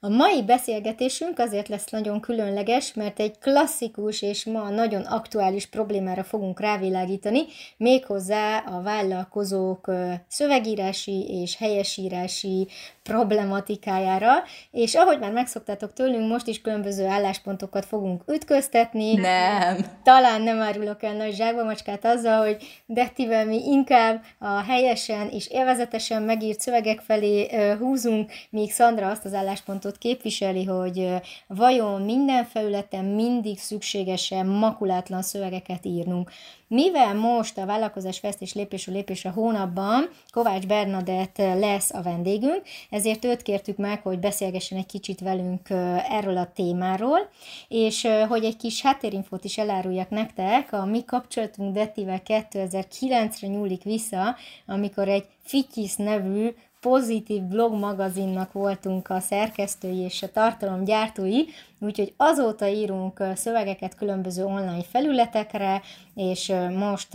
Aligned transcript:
A 0.00 0.08
mai 0.08 0.42
beszélgetésünk 0.42 1.38
azért 1.38 1.68
lesz 1.68 1.90
nagyon 1.90 2.20
különleges, 2.20 2.94
mert 2.94 3.20
egy 3.20 3.38
klasszikus 3.38 4.22
és 4.22 4.44
ma 4.44 4.68
nagyon 4.68 5.02
aktuális 5.02 5.66
problémára 5.66 6.24
fogunk 6.24 6.60
rávilágítani, 6.60 7.40
méghozzá 7.76 8.58
a 8.58 8.82
vállalkozók 8.82 9.90
szövegírási 10.28 11.40
és 11.42 11.56
helyesírási 11.56 12.68
problematikájára, 13.02 14.32
és 14.70 14.94
ahogy 14.94 15.18
már 15.18 15.32
megszoktátok 15.32 15.92
tőlünk, 15.92 16.30
most 16.30 16.46
is 16.46 16.60
különböző 16.60 17.06
álláspontokat 17.06 17.84
fogunk 17.84 18.22
ütköztetni. 18.26 19.14
Nem. 19.14 19.86
Talán 20.02 20.42
nem 20.42 20.60
árulok 20.60 21.02
el 21.02 21.14
nagy 21.14 21.34
zsákba 21.34 21.64
macskát 21.64 22.04
azzal, 22.04 22.44
hogy 22.44 22.82
Dettivel 22.86 23.46
mi 23.46 23.66
inkább 23.66 24.22
a 24.38 24.62
helyesen 24.62 25.28
és 25.28 25.48
élvezetesen 25.50 26.22
megírt 26.22 26.60
szövegek 26.60 27.00
felé 27.00 27.48
húzunk, 27.78 28.32
míg 28.50 28.72
Szandra 28.72 29.08
azt 29.08 29.24
az 29.24 29.34
álláspontot 29.34 29.87
képviseli, 29.96 30.64
hogy 30.64 31.08
vajon 31.46 32.02
minden 32.02 32.44
felületen 32.44 33.04
mindig 33.04 33.58
szükségesen 33.58 34.46
makulátlan 34.46 35.22
szövegeket 35.22 35.84
írnunk. 35.86 36.30
Mivel 36.68 37.14
most 37.14 37.58
a 37.58 37.66
vállalkozás 37.66 38.18
fejlesztés 38.18 38.54
lépésről 38.54 38.94
lépésre 38.94 39.30
hónapban 39.30 40.08
Kovács 40.30 40.66
Bernadett 40.66 41.36
lesz 41.36 41.94
a 41.94 42.02
vendégünk, 42.02 42.62
ezért 42.90 43.24
őt 43.24 43.42
kértük 43.42 43.76
meg, 43.76 44.02
hogy 44.02 44.18
beszélgessen 44.18 44.78
egy 44.78 44.86
kicsit 44.86 45.20
velünk 45.20 45.70
erről 46.10 46.36
a 46.36 46.52
témáról, 46.54 47.28
és 47.68 48.08
hogy 48.28 48.44
egy 48.44 48.56
kis 48.56 48.82
háttérinfót 48.82 49.44
is 49.44 49.58
eláruljak 49.58 50.10
nektek, 50.10 50.72
a 50.72 50.84
mi 50.84 51.04
kapcsolatunk 51.04 51.74
Dettivel 51.74 52.22
2009-re 52.26 53.46
nyúlik 53.46 53.82
vissza, 53.82 54.36
amikor 54.66 55.08
egy 55.08 55.24
Fityis 55.42 55.96
nevű 55.96 56.54
pozitív 56.80 57.42
blog 57.42 57.74
magazinnak 57.74 58.52
voltunk 58.52 59.10
a 59.10 59.20
szerkesztői 59.20 59.98
és 59.98 60.22
a 60.22 60.30
tartalomgyártói, 60.30 61.42
úgyhogy 61.80 62.14
azóta 62.16 62.66
írunk 62.66 63.24
szövegeket 63.34 63.94
különböző 63.94 64.44
online 64.44 64.82
felületekre, 64.82 65.82
és 66.14 66.52
most 66.76 67.14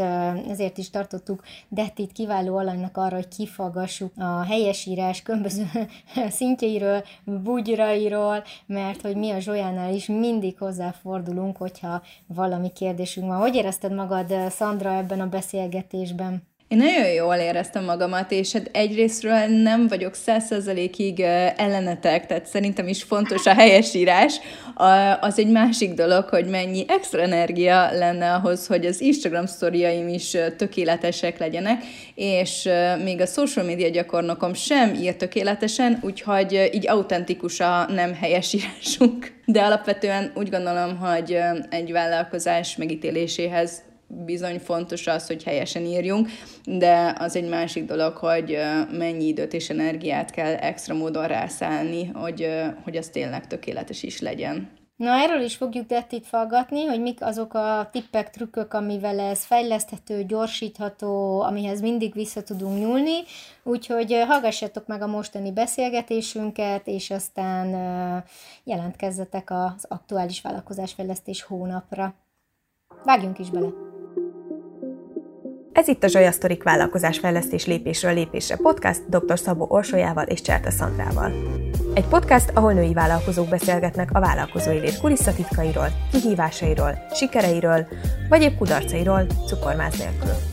ezért 0.49 0.77
is 0.77 0.89
tartottuk 0.89 1.43
Dettit 1.69 2.11
kiváló 2.11 2.57
alanynak 2.57 2.97
arra, 2.97 3.15
hogy 3.15 3.27
kifagassuk 3.27 4.11
a 4.17 4.43
helyesírás 4.43 5.21
különböző 5.21 5.65
szintjeiről, 6.29 7.03
bugyrairól, 7.23 8.43
mert 8.65 9.01
hogy 9.01 9.15
mi 9.15 9.31
a 9.31 9.39
Zsolyánál 9.39 9.93
is 9.93 10.05
mindig 10.05 10.57
hozzáfordulunk, 10.57 11.57
hogyha 11.57 12.01
valami 12.27 12.71
kérdésünk 12.71 13.27
van. 13.27 13.39
Hogy 13.39 13.55
érezted 13.55 13.93
magad, 13.93 14.33
Szandra, 14.49 14.93
ebben 14.93 15.19
a 15.19 15.27
beszélgetésben? 15.27 16.51
Én 16.73 16.79
nagyon 16.79 17.11
jól 17.11 17.35
éreztem 17.35 17.83
magamat, 17.83 18.31
és 18.31 18.51
hát 18.51 18.69
egyrésztről 18.71 19.45
nem 19.47 19.87
vagyok 19.87 20.13
százszerzalékig 20.13 21.19
ellenetek, 21.55 22.25
tehát 22.25 22.45
szerintem 22.45 22.87
is 22.87 23.03
fontos 23.03 23.45
a 23.45 23.53
helyesírás. 23.53 24.39
Az 25.21 25.39
egy 25.39 25.47
másik 25.47 25.93
dolog, 25.93 26.23
hogy 26.23 26.45
mennyi 26.45 26.85
extra 26.87 27.21
energia 27.21 27.91
lenne 27.91 28.33
ahhoz, 28.33 28.67
hogy 28.67 28.85
az 28.85 29.01
Instagram 29.01 29.45
sztoriaim 29.45 30.07
is 30.07 30.37
tökéletesek 30.57 31.39
legyenek, 31.39 31.83
és 32.15 32.69
még 33.03 33.21
a 33.21 33.25
social 33.25 33.65
media 33.65 33.89
gyakornokom 33.89 34.53
sem 34.53 34.93
ír 34.93 35.15
tökéletesen, 35.15 35.99
úgyhogy 36.01 36.69
így 36.73 36.89
autentikus 36.89 37.59
a 37.59 37.85
nem 37.89 38.13
helyesírásunk. 38.13 39.31
De 39.45 39.61
alapvetően 39.61 40.31
úgy 40.35 40.49
gondolom, 40.49 40.97
hogy 40.97 41.37
egy 41.69 41.91
vállalkozás 41.91 42.75
megítéléséhez 42.75 43.81
bizony 44.25 44.59
fontos 44.59 45.07
az, 45.07 45.27
hogy 45.27 45.43
helyesen 45.43 45.85
írjunk, 45.85 46.29
de 46.65 47.15
az 47.19 47.35
egy 47.35 47.49
másik 47.49 47.85
dolog, 47.85 48.15
hogy 48.15 48.57
mennyi 48.91 49.27
időt 49.27 49.53
és 49.53 49.69
energiát 49.69 50.31
kell 50.31 50.53
extra 50.53 50.93
módon 50.93 51.27
rászállni, 51.27 52.05
hogy, 52.05 52.49
hogy 52.83 52.97
az 52.97 53.07
tényleg 53.07 53.47
tökéletes 53.47 54.03
is 54.03 54.19
legyen. 54.19 54.81
Na, 54.95 55.11
erről 55.11 55.41
is 55.41 55.55
fogjuk 55.55 55.85
Dettit 55.85 56.25
faggatni, 56.25 56.85
hogy 56.85 57.01
mik 57.01 57.21
azok 57.21 57.53
a 57.53 57.89
tippek, 57.91 58.29
trükkök, 58.29 58.73
amivel 58.73 59.19
ez 59.19 59.45
fejleszthető, 59.45 60.23
gyorsítható, 60.23 61.41
amihez 61.41 61.81
mindig 61.81 62.13
vissza 62.13 62.43
tudunk 62.43 62.79
nyúlni. 62.79 63.19
Úgyhogy 63.63 64.23
hallgassatok 64.27 64.87
meg 64.87 65.01
a 65.01 65.07
mostani 65.07 65.51
beszélgetésünket, 65.51 66.87
és 66.87 67.09
aztán 67.09 67.67
jelentkezzetek 68.63 69.51
az 69.51 69.85
aktuális 69.87 70.41
vállalkozásfejlesztés 70.41 71.41
hónapra. 71.41 72.15
Vágjunk 73.03 73.39
is 73.39 73.49
bele! 73.49 73.92
Ez 75.73 75.87
itt 75.87 76.03
a 76.03 76.07
Zsolya 76.07 76.31
Sztorik 76.31 76.63
vállalkozásfejlesztés 76.63 77.65
lépésről 77.65 78.13
lépésre 78.13 78.55
podcast 78.55 79.01
dr. 79.09 79.39
Szabó 79.39 79.65
Orsolyával 79.69 80.23
és 80.23 80.41
Cserta 80.41 80.71
Szandrával. 80.71 81.31
Egy 81.93 82.05
podcast, 82.05 82.51
ahol 82.53 82.73
női 82.73 82.93
vállalkozók 82.93 83.49
beszélgetnek 83.49 84.09
a 84.13 84.19
vállalkozói 84.19 84.79
lét 84.79 84.99
kulisszatitkairól, 84.99 85.87
kihívásairól, 86.11 86.97
sikereiről, 87.13 87.87
vagy 88.29 88.41
épp 88.41 88.57
kudarcairól, 88.57 89.25
cukormáz 89.47 89.97
nélkül. 89.97 90.52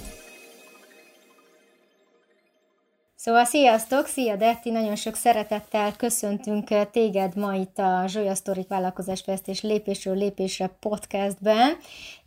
Szóval 3.23 3.45
sziasztok, 3.45 4.07
szia 4.07 4.37
Detti, 4.37 4.71
nagyon 4.71 4.97
sok 4.97 5.15
szeretettel 5.15 5.97
köszöntünk 5.97 6.71
eh, 6.71 6.87
téged 6.93 7.37
ma 7.37 7.55
itt 7.55 7.79
a 7.79 8.05
Zsolya 8.07 8.35
Sztorik 8.35 8.69
vállalkozásfejlesztés 8.69 9.63
lépésről 9.63 10.17
lépésre 10.17 10.67
podcastben, 10.67 11.77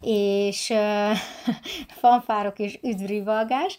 és 0.02 0.70
uh, 0.70 1.18
fanfárok 2.02 2.59
és 2.59 2.80
üdvrivalgás. 2.84 3.78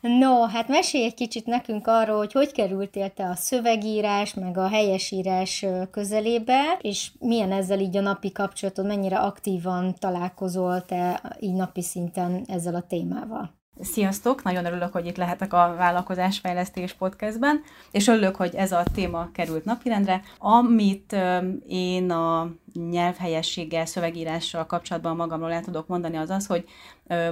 No, 0.00 0.46
hát 0.46 0.68
mesélj 0.68 1.04
egy 1.04 1.14
kicsit 1.14 1.46
nekünk 1.46 1.86
arról, 1.86 2.16
hogy 2.16 2.32
hogy 2.32 2.52
kerültél 2.52 3.10
te 3.10 3.24
a 3.24 3.34
szövegírás, 3.34 4.34
meg 4.34 4.58
a 4.58 4.68
helyesírás 4.68 5.62
eh, 5.62 5.86
közelébe, 5.90 6.78
és 6.80 7.10
milyen 7.18 7.52
ezzel 7.52 7.80
így 7.80 7.96
a 7.96 8.00
napi 8.00 8.32
kapcsolatod, 8.32 8.86
mennyire 8.86 9.18
aktívan 9.18 9.94
találkozol 9.98 10.84
te 10.84 11.22
így 11.40 11.54
napi 11.54 11.82
szinten 11.82 12.44
ezzel 12.48 12.74
a 12.74 12.86
témával? 12.88 13.62
Sziasztok! 13.80 14.42
Nagyon 14.42 14.64
örülök, 14.64 14.92
hogy 14.92 15.06
itt 15.06 15.16
lehetek 15.16 15.52
a 15.52 15.74
Vállalkozásfejlesztés 15.78 16.92
podcastben, 16.92 17.62
és 17.90 18.06
örülök, 18.06 18.36
hogy 18.36 18.54
ez 18.54 18.72
a 18.72 18.82
téma 18.94 19.28
került 19.32 19.64
napirendre. 19.64 20.22
Amit 20.38 21.16
én 21.66 22.10
a 22.10 22.50
nyelvhelyességgel, 22.90 23.86
szövegírással 23.86 24.66
kapcsolatban 24.66 25.16
magamról 25.16 25.52
el 25.52 25.62
tudok 25.62 25.86
mondani, 25.86 26.16
az 26.16 26.30
az, 26.30 26.46
hogy 26.46 26.68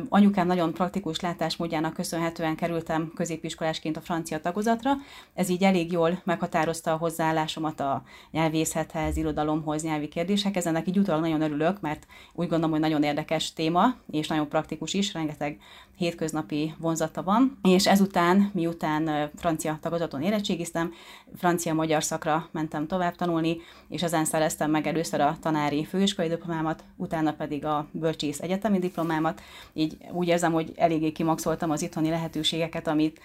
anyukám 0.08 0.47
nagyon 0.47 0.72
praktikus 0.72 1.20
látásmódjának 1.20 1.92
köszönhetően 1.92 2.56
kerültem 2.56 3.12
középiskolásként 3.14 3.97
a 3.97 4.00
francia 4.00 4.41
tagozatra. 4.41 4.92
Ez 5.34 5.48
így 5.48 5.62
elég 5.62 5.92
jól 5.92 6.20
meghatározta 6.25 6.92
a 6.92 6.97
hozzáállásomat 6.97 7.80
a 7.80 8.03
nyelvészethez, 8.30 9.16
irodalomhoz, 9.16 9.82
nyelvi 9.82 10.08
kérdésekhez. 10.08 10.66
Ennek 10.66 10.88
így 10.88 10.98
utólag 10.98 11.20
nagyon 11.20 11.42
örülök, 11.42 11.80
mert 11.80 12.06
úgy 12.32 12.48
gondolom, 12.48 12.70
hogy 12.70 12.80
nagyon 12.80 13.03
érdekes 13.03 13.53
téma, 13.53 13.94
és 14.10 14.28
nagyon 14.28 14.48
praktikus 14.48 14.94
is, 14.94 15.12
rengeteg 15.12 15.59
hétköznapi 15.97 16.74
vonzata 16.78 17.22
van. 17.22 17.59
És 17.62 17.86
ezután, 17.86 18.50
miután 18.54 19.30
francia 19.36 19.78
tagozaton 19.80 20.22
érettségiztem, 20.22 20.92
francia-magyar 21.36 22.04
szakra 22.04 22.48
mentem 22.50 22.86
tovább 22.86 23.14
tanulni, 23.14 23.56
és 23.88 24.03
ezen 24.03 24.24
szereztem 24.24 24.70
meg 24.70 24.86
először 24.86 25.20
a 25.20 25.31
tanári 25.38 25.84
főiskolai 25.84 26.31
diplomámat, 26.31 26.84
utána 26.97 27.32
pedig 27.32 27.65
a 27.65 27.87
bölcsész 27.93 28.41
egyetemi 28.41 28.78
diplomámat. 28.78 29.43
Így 29.72 29.97
úgy 30.12 30.28
érzem, 30.28 30.53
hogy 30.53 30.72
eléggé 30.76 31.12
kimaxoltam 31.12 31.70
az 31.70 31.82
itthoni 31.82 32.10
lehetőségeket, 32.10 32.87
amit 32.87 33.20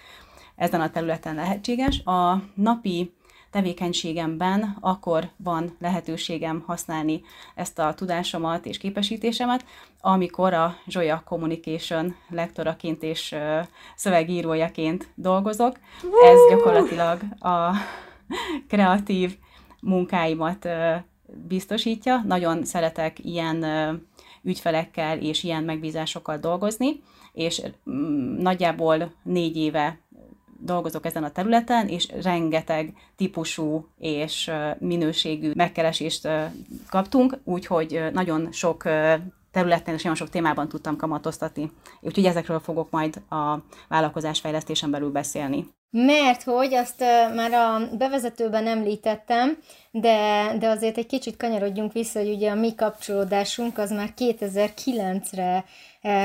ezen 0.56 0.80
a 0.80 0.90
területen 0.90 1.34
lehetséges. 1.34 2.04
A 2.04 2.42
napi 2.54 3.12
tevékenységemben 3.50 4.76
akkor 4.80 5.30
van 5.36 5.76
lehetőségem 5.78 6.62
használni 6.66 7.22
ezt 7.54 7.78
a 7.78 7.94
tudásomat 7.94 8.66
és 8.66 8.78
képesítésemet, 8.78 9.64
amikor 10.00 10.52
a 10.54 10.76
Zsolya 10.86 11.22
Communication 11.24 12.14
lektoraként 12.28 13.02
és 13.02 13.34
szövegírójaként 13.94 15.08
dolgozok. 15.14 15.78
Ez 16.24 16.38
gyakorlatilag 16.48 17.20
a 17.38 17.70
kreatív 18.68 19.36
munkáimat 19.80 20.68
biztosítja. 21.48 22.22
Nagyon 22.26 22.64
szeretek 22.64 23.24
ilyen 23.24 23.64
ügyfelekkel 24.42 25.18
és 25.18 25.42
ilyen 25.42 25.64
megbízásokkal 25.64 26.38
dolgozni, 26.38 27.00
és 27.32 27.62
mm, 27.90 28.40
nagyjából 28.40 29.12
négy 29.22 29.56
éve 29.56 29.98
dolgozok 30.60 31.06
ezen 31.06 31.24
a 31.24 31.30
területen, 31.30 31.88
és 31.88 32.08
rengeteg 32.22 32.92
típusú 33.16 33.86
és 33.98 34.50
minőségű 34.78 35.52
megkeresést 35.54 36.28
kaptunk, 36.88 37.38
úgyhogy 37.44 38.00
nagyon 38.12 38.52
sok 38.52 38.84
területen 39.50 39.94
és 39.94 40.02
nagyon 40.02 40.18
sok 40.18 40.30
témában 40.30 40.68
tudtam 40.68 40.96
kamatoztatni. 40.96 41.70
Úgyhogy 42.00 42.24
ezekről 42.24 42.60
fogok 42.60 42.90
majd 42.90 43.22
a 43.30 43.58
vállalkozás 43.88 44.40
fejlesztésen 44.40 44.90
belül 44.90 45.10
beszélni. 45.10 45.66
Mert 45.90 46.42
hogy 46.42 46.74
azt 46.74 47.04
már 47.34 47.52
a 47.52 47.96
bevezetőben 47.96 48.66
említettem, 48.66 49.58
de, 49.90 50.52
de 50.58 50.68
azért 50.68 50.96
egy 50.96 51.06
kicsit 51.06 51.36
kanyarodjunk 51.36 51.92
vissza, 51.92 52.18
hogy 52.18 52.30
ugye 52.30 52.50
a 52.50 52.54
mi 52.54 52.74
kapcsolódásunk 52.74 53.78
az 53.78 53.90
már 53.90 54.12
2009-re 54.16 55.64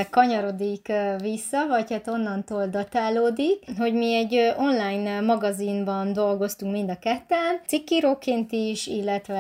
kanyarodik 0.10 0.92
vissza, 1.22 1.68
vagy 1.68 1.92
hát 1.92 2.08
onnantól 2.08 2.68
datálódik, 2.68 3.64
hogy 3.78 3.94
mi 3.94 4.16
egy 4.16 4.54
online 4.58 5.22
magazinban 5.22 6.14
dolgoztunk 6.14 6.72
mind 6.72 6.90
a 6.90 7.00
ketten, 7.00 7.60
cikkíróként 7.68 8.52
is, 8.52 8.88
illetve 8.88 9.40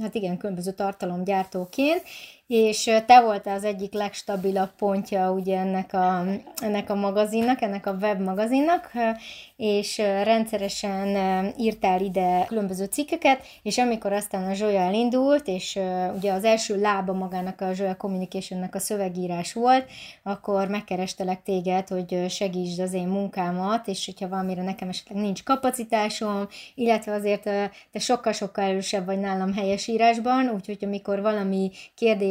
hát 0.00 0.14
igen, 0.14 0.36
különböző 0.36 0.70
tartalomgyártóként, 0.70 2.02
és 2.46 2.90
te 3.06 3.20
voltál 3.20 3.56
az 3.56 3.64
egyik 3.64 3.92
legstabilabb 3.92 4.70
pontja 4.76 5.30
ugye 5.32 5.58
ennek 5.58 5.92
a, 5.92 6.24
ennek 6.62 6.90
a 6.90 6.94
magazinnak, 6.94 7.60
ennek 7.62 7.86
a 7.86 7.96
web 8.00 8.20
magazinnak, 8.20 8.90
és 9.56 9.98
rendszeresen 9.98 11.16
írtál 11.58 12.00
ide 12.00 12.44
különböző 12.48 12.84
cikkeket, 12.84 13.42
és 13.62 13.78
amikor 13.78 14.12
aztán 14.12 14.50
a 14.50 14.54
Zsolya 14.54 14.80
elindult, 14.80 15.48
és 15.48 15.78
ugye 16.16 16.32
az 16.32 16.44
első 16.44 16.80
lába 16.80 17.12
magának 17.12 17.60
a 17.60 17.72
Zsolya 17.72 17.96
Communicationnek 17.96 18.74
a 18.74 18.78
szövegírás 18.78 19.52
volt, 19.52 19.84
akkor 20.22 20.68
megkerestelek 20.68 21.42
téged, 21.42 21.88
hogy 21.88 22.24
segítsd 22.28 22.80
az 22.80 22.92
én 22.92 23.08
munkámat, 23.08 23.88
és 23.88 24.04
hogyha 24.04 24.28
valamire 24.28 24.62
nekem 24.62 24.88
esetleg 24.88 25.18
nincs 25.18 25.42
kapacitásom, 25.42 26.48
illetve 26.74 27.12
azért 27.12 27.42
te 27.42 27.98
sokkal-sokkal 27.98 28.64
erősebb 28.64 29.06
vagy 29.06 29.18
nálam 29.18 29.54
helyesírásban, 29.54 30.48
úgyhogy 30.48 30.78
amikor 30.80 31.20
valami 31.20 31.70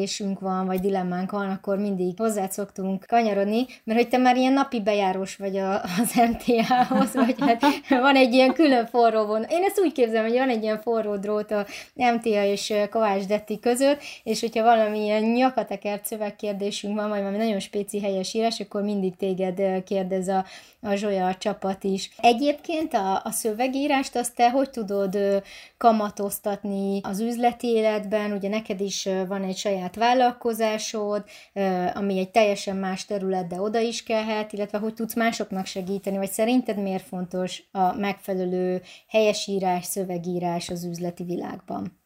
kérdésünk 0.05 0.39
van, 0.39 0.65
vagy 0.65 0.79
dilemmánk 0.79 1.31
van, 1.31 1.49
akkor 1.49 1.77
mindig 1.77 2.13
hozzád 2.17 2.51
szoktunk 2.51 3.05
kanyarodni, 3.07 3.65
mert 3.83 3.99
hogy 3.99 4.09
te 4.09 4.17
már 4.17 4.37
ilyen 4.37 4.53
napi 4.53 4.81
bejárós 4.81 5.35
vagy 5.35 5.57
az 5.57 6.13
MTA-hoz, 6.29 7.13
vagy 7.13 7.35
hát 7.39 7.61
van 7.89 8.15
egy 8.15 8.33
ilyen 8.33 8.53
külön 8.53 8.85
forró 8.85 9.25
von. 9.25 9.45
Én 9.49 9.63
ezt 9.63 9.79
úgy 9.79 9.91
képzelem, 9.91 10.23
hogy 10.23 10.37
van 10.37 10.49
egy 10.49 10.63
ilyen 10.63 10.81
forró 10.81 11.15
drót 11.15 11.51
a 11.51 11.65
MTA 11.93 12.43
és 12.43 12.73
Kovács 12.89 13.25
Detti 13.25 13.59
között, 13.59 14.01
és 14.23 14.39
hogyha 14.39 14.63
valamilyen 14.63 15.23
nyakatekert 15.23 16.05
szövegkérdésünk 16.05 16.95
van, 16.95 17.09
vagy 17.09 17.19
valami 17.19 17.37
nagyon 17.37 17.59
spéci 17.59 18.01
helyes 18.01 18.33
írás, 18.33 18.59
akkor 18.59 18.81
mindig 18.81 19.15
téged 19.15 19.83
kérdez 19.83 20.27
a, 20.27 20.45
a 20.81 20.95
Zsolya 20.95 21.27
a 21.27 21.35
csapat 21.35 21.83
is. 21.83 22.09
Egyébként 22.17 22.93
a, 22.93 23.21
a 23.23 23.31
szövegírást 23.31 24.15
azt 24.15 24.35
te 24.35 24.49
hogy 24.49 24.69
tudod 24.69 25.17
kamatoztatni 25.77 26.99
az 27.03 27.19
üzleti 27.19 27.67
életben? 27.67 28.31
Ugye 28.31 28.49
neked 28.49 28.81
is 28.81 29.09
van 29.27 29.43
egy 29.43 29.57
saját 29.57 29.95
vállalkozásod, 29.95 31.23
ami 31.93 32.19
egy 32.19 32.31
teljesen 32.31 32.75
más 32.75 33.05
terület, 33.05 33.47
de 33.47 33.61
oda 33.61 33.79
is 33.79 34.03
kellhet, 34.03 34.53
illetve 34.53 34.77
hogy 34.77 34.93
tudsz 34.93 35.15
másoknak 35.15 35.65
segíteni, 35.65 36.17
vagy 36.17 36.31
szerinted 36.31 36.77
miért 36.77 37.07
fontos 37.07 37.63
a 37.71 37.93
megfelelő 37.93 38.81
helyesírás, 39.07 39.85
szövegírás 39.85 40.69
az 40.69 40.83
üzleti 40.83 41.23
világban? 41.23 42.03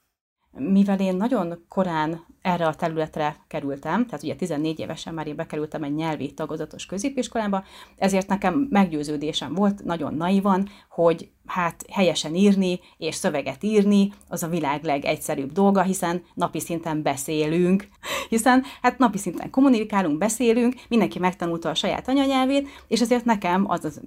Mivel 0.52 1.00
én 1.00 1.16
nagyon 1.16 1.66
korán 1.68 2.26
erre 2.42 2.68
a 2.68 2.76
területre 2.76 3.44
kerültem, 3.48 4.06
tehát 4.06 4.24
ugye 4.24 4.36
14 4.36 4.80
évesen 4.80 5.14
már 5.14 5.28
én 5.28 5.36
bekerültem 5.36 5.84
egy 5.84 5.94
nyelvi 5.94 6.34
tagozatos 6.34 6.86
középiskolába, 6.86 7.64
ezért 7.98 8.28
nekem 8.28 8.68
meggyőződésem 8.70 9.54
volt, 9.54 9.84
nagyon 9.84 10.14
naivan, 10.14 10.70
hogy 10.90 11.30
hát 11.46 11.86
helyesen 11.92 12.36
írni 12.36 12.80
és 12.98 13.16
szöveget 13.16 13.64
írni 13.64 14.14
az 14.28 14.44
a 14.44 14.48
világ 14.48 14.84
legegyszerűbb 14.84 15.52
dolga, 15.52 15.82
hiszen 15.82 16.24
napi 16.34 16.60
szinten 16.60 17.02
beszélünk, 17.02 17.88
hiszen 18.30 18.64
hát 18.82 18.98
napi 18.98 19.18
szinten 19.18 19.50
kommunikálunk, 19.50 20.18
beszélünk, 20.18 20.74
mindenki 20.88 21.20
megtanulta 21.20 21.70
a 21.70 21.76
saját 21.76 22.08
anyanyelvét, 22.08 22.68
és 22.88 23.02
ezért 23.02 23.26
nekem 23.26 23.70
az 23.70 23.86
az 23.86 24.02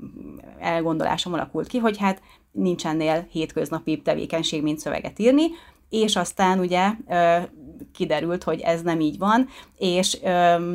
elgondolásom 0.59 1.33
alakult 1.33 1.67
ki, 1.67 1.79
hogy 1.79 1.99
hát 1.99 2.23
nincsennél 2.53 3.27
hétköznapi 3.31 4.03
tevékenység, 4.03 4.63
mint 4.63 4.79
szöveget 4.79 5.19
írni, 5.19 5.47
és 5.93 6.17
aztán 6.17 6.59
ugye 6.59 6.91
kiderült, 7.93 8.43
hogy 8.43 8.61
ez 8.61 8.83
nem 8.83 9.01
így 9.01 9.19
van, 9.19 9.49
és 9.79 10.19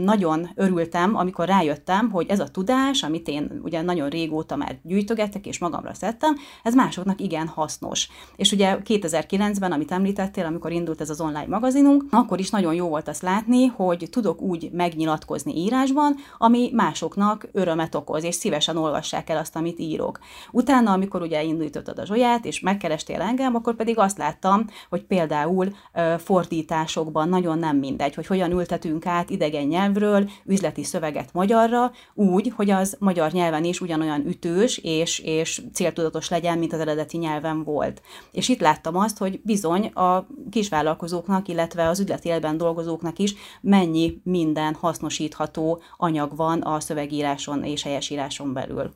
nagyon 0.04 0.50
örültem, 0.56 1.16
amikor 1.16 1.48
rájöttem, 1.48 2.10
hogy 2.10 2.26
ez 2.30 2.40
a 2.40 2.48
tudás, 2.48 3.04
amit 3.04 3.28
én 3.28 3.60
ugye 3.64 3.82
nagyon 3.82 4.10
régóta 4.10 4.56
már 4.56 4.80
gyűjtögettek 4.84 5.46
és 5.46 5.60
magamra 5.60 5.94
szedtem, 5.94 6.36
ez 6.64 6.74
másoknak 6.74 7.22
igen 7.22 7.48
hasznos. 7.48 8.10
És 8.36 8.52
ugye 8.52 8.78
2009-ben, 8.86 9.72
amit 9.72 9.92
említettél, 9.92 10.46
amikor 10.46 10.72
indult 10.72 11.02
ez 11.02 11.10
az 11.10 11.22
online 11.22 11.48
magazinunk, 11.48 12.04
akkor 12.12 12.40
is 12.40 12.50
nagyon 12.50 12.74
jó 12.74 12.88
volt 12.88 13.08
azt 13.08 13.22
látni, 13.22 13.66
hogy 13.66 14.08
tudok 14.12 14.42
úgy 14.42 14.70
megnyilatkozni 14.72 15.56
írásban, 15.56 16.16
ami 16.38 16.70
másoknak 16.74 17.48
örömet 17.52 17.96
okoz, 17.96 18.24
és 18.24 18.36
szívesen 18.36 18.78
olvassák 18.78 19.30
el 19.30 19.38
azt, 19.38 19.56
amit 19.56 19.80
írok. 19.80 20.20
Utána, 20.52 20.92
amikor 20.92 21.22
ugye 21.22 21.44
indítottad 21.44 22.00
a 22.00 22.06
Zsolyát, 22.06 22.46
és 22.46 22.60
megkerestél 22.60 23.22
engem, 23.22 23.56
akkor 23.56 23.76
pedig 23.76 23.98
azt 23.98 24.18
láttam, 24.18 24.66
hogy 24.90 25.06
például 25.08 25.76
fordításokban 26.18 27.30
nagyon 27.30 27.60
nem 27.60 27.78
mindegy, 27.78 28.16
hogy 28.16 28.28
hogyan 28.28 28.52
ültetünk 28.52 29.06
át 29.06 29.30
idegen 29.30 29.68
nyelvről 29.68 30.30
üzleti 30.46 30.84
szöveget 30.84 31.34
magyarra, 31.34 31.92
úgy, 32.14 32.54
hogy 32.56 32.70
az 32.70 32.96
magyar 33.00 33.32
nyelven 33.32 33.64
is 33.64 33.82
ugyanolyan 33.82 34.26
ütős 34.28 34.78
és, 34.78 35.20
és 35.20 35.62
céltudatos 35.74 36.30
legyen, 36.30 36.58
mint 36.58 36.74
az 36.74 36.80
eredeti 36.80 37.18
nyelven 37.18 37.64
volt. 37.64 38.02
És 38.32 38.50
itt 38.50 38.60
láttam 38.60 38.96
azt, 38.96 39.18
hogy 39.18 39.42
bizony 39.44 39.86
a 39.86 40.28
kisvállalkozóknak, 40.50 41.48
illetve 41.48 41.88
az 41.88 42.00
üzleti 42.00 42.28
életben 42.28 42.58
dolgozóknak 42.58 43.20
is 43.20 43.36
mennyi 43.62 44.22
minden 44.24 44.74
hasznosítható 44.74 45.82
anyag 45.98 46.36
van 46.36 46.62
a 46.62 46.80
szövegíráson 46.80 47.64
és 47.64 47.84
helyesíráson 47.84 48.54
belül. 48.54 48.94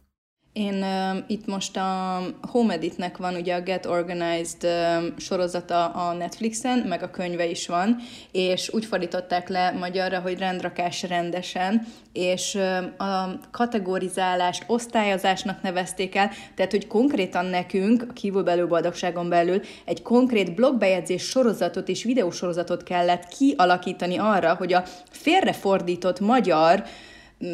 Én 0.53 0.74
uh, 0.74 1.18
itt 1.27 1.45
most 1.45 1.77
a 1.77 2.21
Home 2.42 2.74
Editnek 2.74 3.18
van 3.18 3.36
ugye 3.36 3.56
a 3.56 3.62
Get 3.62 3.86
Organized 3.86 4.63
uh, 4.63 5.18
sorozata 5.18 5.86
a 5.86 6.13
Netflixen, 6.13 6.77
meg 6.77 7.03
a 7.03 7.09
könyve 7.09 7.45
is 7.45 7.68
van, 7.68 7.98
és 8.31 8.74
úgy 8.74 8.86
fordították 8.86 9.50
le 9.50 9.71
magyarra, 9.71 10.19
hogy 10.19 10.38
rendrakás 10.38 11.03
rendesen, 11.03 11.88
és 12.13 12.56
uh, 12.56 13.07
a 13.07 13.39
kategorizálást 13.51 14.63
osztályozásnak 14.68 15.62
nevezték 15.62 16.15
el, 16.15 16.30
tehát 16.56 16.71
hogy 16.71 16.88
konkrétan 16.88 17.45
nekünk, 17.45 18.06
a 18.09 18.13
kívülbelül 18.13 18.68
boldogságon 18.68 19.30
belül, 19.30 19.62
egy 19.86 20.01
konkrét 20.01 20.56
blogbejegyzés 20.56 21.24
sorozatot 21.24 21.89
és 21.89 22.04
videósorozatot 22.04 22.83
kellett 22.83 23.27
kialakítani 23.27 24.18
arra, 24.18 24.56
hogy 24.56 24.74
a 24.74 24.83
félrefordított 25.09 26.19
magyar 26.19 26.83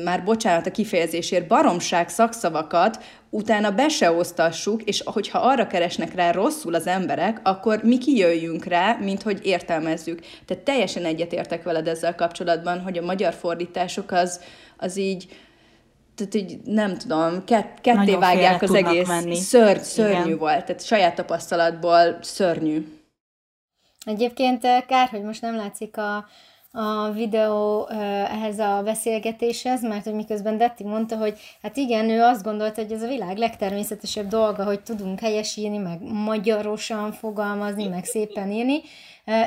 már 0.04 0.24
bocsánat 0.24 0.68
a 0.68 0.72
kifejezésért, 0.72 1.48
baromság 1.48 2.10
szakszavakat 2.10 3.04
utána 3.30 3.72
be 3.72 3.88
se 3.88 4.12
osztassuk, 4.12 4.84
és 4.84 5.02
hogyha 5.06 5.40
arra 5.40 5.68
keresnek 5.68 6.16
rá 6.16 6.32
rosszul 6.32 6.74
az 6.74 6.88
emberek, 6.88 7.40
akkor 7.44 7.84
mi 7.84 7.98
kijöjjünk 7.98 8.66
rá, 8.66 8.98
mint 9.00 9.22
hogy 9.22 9.46
értelmezzük. 9.46 10.20
Tehát 10.46 10.64
teljesen 10.64 11.06
egyetértek 11.06 11.64
veled 11.64 11.88
ezzel 11.88 12.16
kapcsolatban, 12.16 12.82
hogy 12.82 12.98
a 12.98 13.06
magyar 13.06 13.34
fordítások 13.34 14.12
az, 14.12 14.42
az 14.78 14.98
így, 14.98 15.28
tehát 16.16 16.36
így 16.36 16.60
nem 16.64 16.98
tudom, 16.98 17.44
kett, 17.46 17.82
ketté 17.82 17.98
Nagyon 17.98 18.20
vágják 18.20 18.62
az 18.62 18.74
egész. 18.74 19.08
Menni. 19.08 19.36
Szörny, 19.36 19.82
szörnyű 19.82 20.26
Igen. 20.26 20.38
volt, 20.38 20.66
tehát 20.66 20.86
saját 20.86 21.16
tapasztalatból 21.16 22.18
szörnyű. 22.22 22.88
Egyébként 24.06 24.66
eh, 24.66 24.84
kár, 24.88 25.10
hogy 25.10 25.22
most 25.22 25.42
nem 25.42 25.56
látszik 25.56 25.98
a, 25.98 26.26
a 26.80 27.12
videó 27.12 27.88
ehhez 28.32 28.60
a 28.60 28.82
beszélgetéshez, 28.84 29.82
mert 29.82 30.04
hogy 30.04 30.14
miközben 30.14 30.58
Detti 30.58 30.84
mondta, 30.84 31.16
hogy 31.18 31.38
hát 31.62 31.78
igen, 31.78 32.10
ő 32.10 32.22
azt 32.22 32.44
gondolta, 32.44 32.82
hogy 32.82 32.92
ez 32.92 33.02
a 33.02 33.08
világ 33.08 33.38
legtermészetesebb 33.38 34.28
dolga, 34.28 34.64
hogy 34.64 34.80
tudunk 34.80 35.20
helyesírni, 35.20 35.78
meg 35.78 36.02
magyarosan 36.02 37.12
fogalmazni, 37.12 37.88
meg 37.88 38.06
szépen 38.06 38.52
írni, 38.52 38.82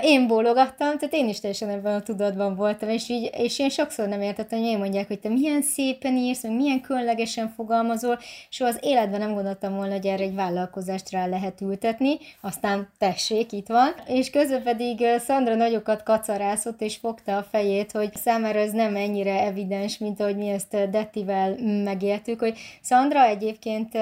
én 0.02 0.26
bólogattam, 0.26 0.98
tehát 0.98 1.14
én 1.14 1.28
is 1.28 1.40
teljesen 1.40 1.68
ebben 1.68 1.94
a 1.94 2.02
tudatban 2.02 2.54
voltam, 2.56 2.88
és, 2.88 3.08
így, 3.08 3.30
és 3.36 3.58
én 3.58 3.68
sokszor 3.68 4.08
nem 4.08 4.20
értettem, 4.20 4.58
hogy 4.58 4.68
én 4.68 4.78
mondják, 4.78 5.06
hogy 5.06 5.20
te 5.20 5.28
milyen 5.28 5.62
szépen 5.62 6.16
írsz, 6.16 6.42
meg 6.42 6.52
milyen 6.52 6.80
különlegesen 6.80 7.48
fogalmazol, 7.48 8.18
és 8.50 8.60
az 8.60 8.78
életben 8.82 9.20
nem 9.20 9.34
gondoltam 9.34 9.74
volna, 9.74 9.92
hogy 9.92 10.06
erre 10.06 10.22
egy 10.22 10.34
vállalkozást 10.34 11.10
rá 11.10 11.26
lehet 11.26 11.60
ültetni, 11.60 12.16
aztán 12.40 12.88
tessék, 12.98 13.52
itt 13.52 13.68
van, 13.68 13.94
és 14.06 14.30
közben 14.30 14.62
pedig 14.62 15.04
Szandra 15.18 15.54
nagyokat 15.54 16.02
kacarászott, 16.02 16.80
és 16.80 16.96
fogta 16.96 17.36
a 17.36 17.46
fejét, 17.50 17.92
hogy 17.92 18.16
számára 18.16 18.58
ez 18.58 18.72
nem 18.72 18.96
ennyire 18.96 19.42
evidens, 19.44 19.98
mint 19.98 20.20
ahogy 20.20 20.36
mi 20.36 20.48
ezt 20.48 20.90
Dettivel 20.90 21.56
megéltük, 21.84 22.40
hogy 22.40 22.58
Szandra 22.80 23.24
egyébként 23.24 23.98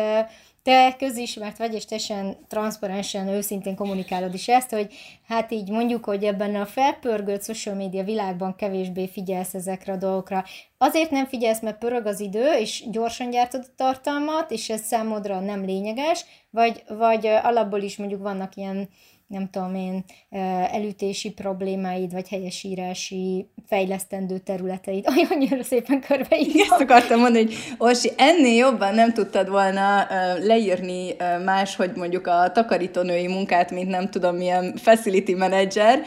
te 0.69 0.97
közismert 0.99 1.59
vagy, 1.59 1.75
és 1.75 1.85
teljesen 1.85 2.37
transzparensen, 2.49 3.29
őszintén 3.29 3.75
kommunikálod 3.75 4.35
is 4.35 4.49
ezt, 4.49 4.71
hogy 4.71 4.95
hát 5.29 5.53
így 5.53 5.71
mondjuk, 5.71 6.05
hogy 6.05 6.25
ebben 6.25 6.55
a 6.55 6.67
felpörgött 6.67 7.45
social 7.45 7.75
media 7.75 8.05
világban 8.05 8.57
kevésbé 8.57 9.09
figyelsz 9.09 9.55
ezekre 9.55 9.93
a 9.93 9.97
dolgokra. 9.97 10.45
azért 10.79 11.11
nem 11.11 11.27
figyelsz, 11.27 11.61
mert 11.61 11.79
pörög 11.79 12.07
az 12.07 12.21
idő, 12.21 12.53
és 12.53 12.85
gyorsan 12.91 13.31
gyártod 13.31 13.65
a 13.67 13.73
tartalmat, 13.77 14.51
és 14.51 14.71
ez 14.71 14.81
számodra 14.81 15.41
nem 15.41 15.65
lényeges, 15.65 16.25
vagy, 16.51 16.83
vagy 16.89 17.27
alapból 17.27 17.81
is 17.81 17.97
mondjuk 17.97 18.23
vannak 18.23 18.57
ilyen 18.57 18.89
nem 19.29 19.49
tudom 19.51 19.75
én, 19.75 20.05
elütési 20.73 21.31
problémáid, 21.31 22.13
vagy 22.13 22.29
helyesírási 22.29 23.51
fejlesztendő 23.67 24.39
területeid. 24.39 25.05
Aj, 25.15 25.27
annyira 25.31 25.63
szépen 25.63 26.01
körbeírtam. 26.01 26.61
Ezt 26.61 26.81
akartam 26.81 27.21
mondani, 27.21 27.45
hogy 27.45 27.55
Orsi, 27.79 28.13
ennél 28.17 28.57
jobban 28.57 28.95
nem 28.95 29.13
tudtad 29.13 29.49
volna 29.49 30.07
leírni 30.41 31.17
más, 31.45 31.77
hogy 31.77 31.91
mondjuk 31.97 32.27
a 32.27 32.51
takarítónői 32.53 33.27
munkát, 33.27 33.71
mint 33.71 33.89
nem 33.89 34.11
tudom, 34.11 34.37
milyen 34.37 34.77
facility 34.77 35.35
manager 35.35 36.03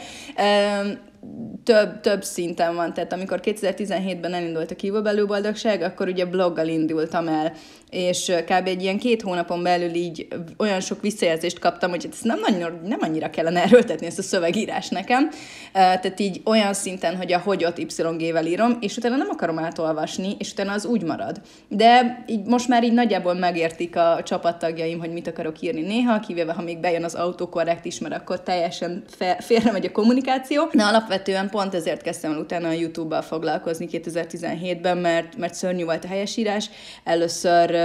több, 1.64 2.00
több 2.00 2.22
szinten 2.22 2.74
van. 2.74 2.94
Tehát 2.94 3.12
amikor 3.12 3.40
2017-ben 3.42 4.34
elindult 4.34 4.70
a 4.70 4.74
kívülbelül 4.74 5.26
boldogság, 5.26 5.82
akkor 5.82 6.08
ugye 6.08 6.24
bloggal 6.24 6.68
indultam 6.68 7.28
el, 7.28 7.52
és 7.92 8.32
kb. 8.44 8.66
egy 8.66 8.82
ilyen 8.82 8.98
két 8.98 9.22
hónapon 9.22 9.62
belül 9.62 9.94
így 9.94 10.28
olyan 10.58 10.80
sok 10.80 11.00
visszajelzést 11.00 11.58
kaptam, 11.58 11.90
hogy 11.90 12.08
ezt 12.12 12.24
nem, 12.24 12.40
nagyon, 12.40 12.80
nem 12.84 12.98
annyira 13.02 13.30
kellene 13.30 13.62
erőltetni 13.62 14.06
ezt 14.06 14.18
a 14.18 14.22
szövegírás 14.22 14.88
nekem. 14.88 15.30
Tehát 15.72 16.20
így 16.20 16.40
olyan 16.44 16.74
szinten, 16.74 17.16
hogy 17.16 17.32
a 17.32 17.38
hogyot 17.38 17.78
Y-gével 17.78 18.46
írom, 18.46 18.76
és 18.80 18.96
utána 18.96 19.16
nem 19.16 19.28
akarom 19.30 19.58
átolvasni, 19.58 20.36
és 20.38 20.52
utána 20.52 20.72
az 20.72 20.84
úgy 20.84 21.02
marad. 21.02 21.40
De 21.68 22.24
így 22.26 22.44
most 22.44 22.68
már 22.68 22.84
így 22.84 22.92
nagyjából 22.92 23.34
megértik 23.34 23.96
a 23.96 24.20
csapattagjaim, 24.24 24.98
hogy 24.98 25.12
mit 25.12 25.26
akarok 25.26 25.60
írni 25.60 25.80
néha, 25.80 26.20
kivéve 26.20 26.52
ha 26.52 26.62
még 26.62 26.78
bejön 26.78 27.04
az 27.04 27.14
autokorrekt 27.14 27.84
is, 27.84 27.98
mert 27.98 28.14
akkor 28.14 28.42
teljesen 28.42 29.04
félre 29.38 29.72
megy 29.72 29.86
a 29.86 29.92
kommunikáció. 29.92 30.68
De 30.72 30.82
alapvetően 30.82 31.50
pont 31.50 31.74
ezért 31.74 32.02
kezdtem 32.02 32.36
utána 32.36 32.68
a 32.68 32.72
YouTube-bal 32.72 33.22
foglalkozni 33.22 33.88
2017-ben, 33.92 34.98
mert, 34.98 35.36
mert 35.36 35.54
szörnyű 35.54 35.84
volt 35.84 36.04
a 36.04 36.08
helyesírás. 36.08 36.70
Először 37.04 37.80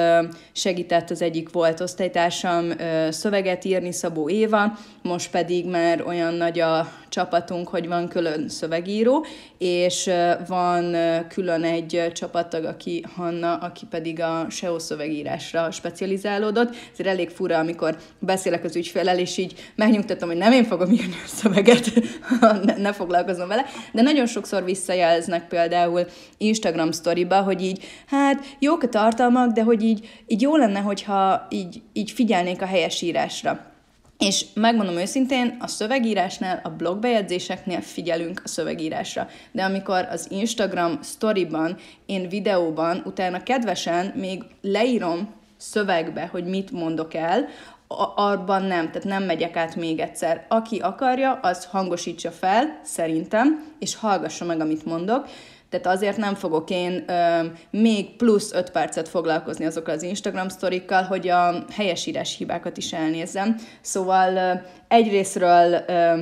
segített 0.51 1.10
az 1.10 1.22
egyik 1.22 1.51
volt 1.51 1.80
osztálytársam 1.80 2.72
szöveget 3.10 3.66
írni, 3.66 3.92
Szabó 3.92 4.30
Éva, 4.30 4.77
most 5.01 5.32
pedig 5.32 5.66
már 5.66 6.04
olyan 6.06 6.34
nagy 6.34 6.60
a 6.60 6.92
csapatunk, 7.10 7.68
hogy 7.68 7.88
van 7.88 8.08
külön 8.08 8.50
szövegíró, 8.50 9.26
és 9.58 10.10
van 10.48 10.96
külön 11.28 11.64
egy 11.64 12.12
csapattag, 12.14 12.66
aki 12.66 13.04
Hanna, 13.16 13.56
aki 13.56 13.86
pedig 13.90 14.22
a 14.22 14.46
SEO 14.50 14.80
szövegírásra 14.80 15.72
specializálódott. 15.72 16.76
Ez 16.98 17.06
elég 17.06 17.30
fura, 17.30 17.58
amikor 17.58 17.98
beszélek 18.20 18.64
az 18.64 18.76
ügyfélel, 18.76 19.20
és 19.20 19.38
így 19.38 19.72
megnyugtatom, 19.76 20.30
hogy 20.30 20.38
nem 20.38 20.52
én 20.52 20.64
fogom 20.64 20.92
írni 20.92 21.16
a 21.26 21.28
szöveget, 21.28 21.92
ne, 22.66 22.78
ne 22.78 22.94
foglalkozom 22.94 23.48
vele, 23.48 23.66
de 23.94 24.02
nagyon 24.02 24.26
sokszor 24.26 24.64
visszajelznek 24.64 25.48
például 25.48 26.06
Instagram 26.38 26.92
sztoriba, 26.92 27.42
hogy 27.42 27.62
így, 27.62 27.84
hát 28.08 28.46
jók 28.60 28.84
a 28.84 28.90
tartalmak, 28.90 29.52
de 29.52 29.64
hogy 29.64 29.84
így, 29.84 30.24
így 30.28 30.42
jó 30.42 30.56
lenne, 30.56 30.80
hogyha 30.80 31.48
így, 31.50 31.82
így 31.94 32.12
figyelnék 32.12 32.62
a 32.62 32.66
helyesírásra. 32.66 33.76
És 34.17 34.45
megmondom 34.53 34.97
őszintén, 34.97 35.57
a 35.59 35.67
szövegírásnál, 35.67 36.59
a 36.63 36.69
blogbejegyzéseknél 36.69 37.81
figyelünk 37.81 38.41
a 38.43 38.47
szövegírásra. 38.47 39.27
De 39.51 39.63
amikor 39.63 40.07
az 40.12 40.27
Instagram 40.29 41.00
storyban, 41.03 41.77
én 42.05 42.29
videóban, 42.29 43.01
utána 43.05 43.43
kedvesen 43.43 44.13
még 44.15 44.43
leírom 44.62 45.33
szövegbe, 45.57 46.25
hogy 46.31 46.45
mit 46.45 46.71
mondok 46.71 47.13
el, 47.13 47.47
abban 48.15 48.62
nem, 48.62 48.86
tehát 48.91 49.07
nem 49.07 49.24
megyek 49.24 49.55
át 49.55 49.75
még 49.75 50.00
egyszer. 50.00 50.45
Aki 50.47 50.79
akarja, 50.79 51.39
az 51.41 51.65
hangosítsa 51.65 52.31
fel, 52.31 52.79
szerintem, 52.83 53.65
és 53.79 53.95
hallgassa 53.95 54.45
meg, 54.45 54.59
amit 54.59 54.86
mondok, 54.86 55.27
tehát 55.69 55.88
azért 55.88 56.17
nem 56.17 56.36
fogok 56.36 56.69
én 56.69 57.03
ö, 57.07 57.45
még 57.69 58.15
plusz 58.15 58.53
5 58.53 58.69
percet 58.71 59.07
foglalkozni 59.07 59.65
azokkal 59.65 59.93
az 59.93 60.03
Instagram 60.03 60.50
sztorikkal, 60.50 61.03
hogy 61.03 61.27
a 61.29 61.65
helyesírás 61.71 62.38
hibákat 62.38 62.77
is 62.77 62.93
elnézzem. 62.93 63.55
Szóval 63.81 64.36
ö, 64.36 64.51
egyrésztről 64.88 65.83
ö, 65.88 66.21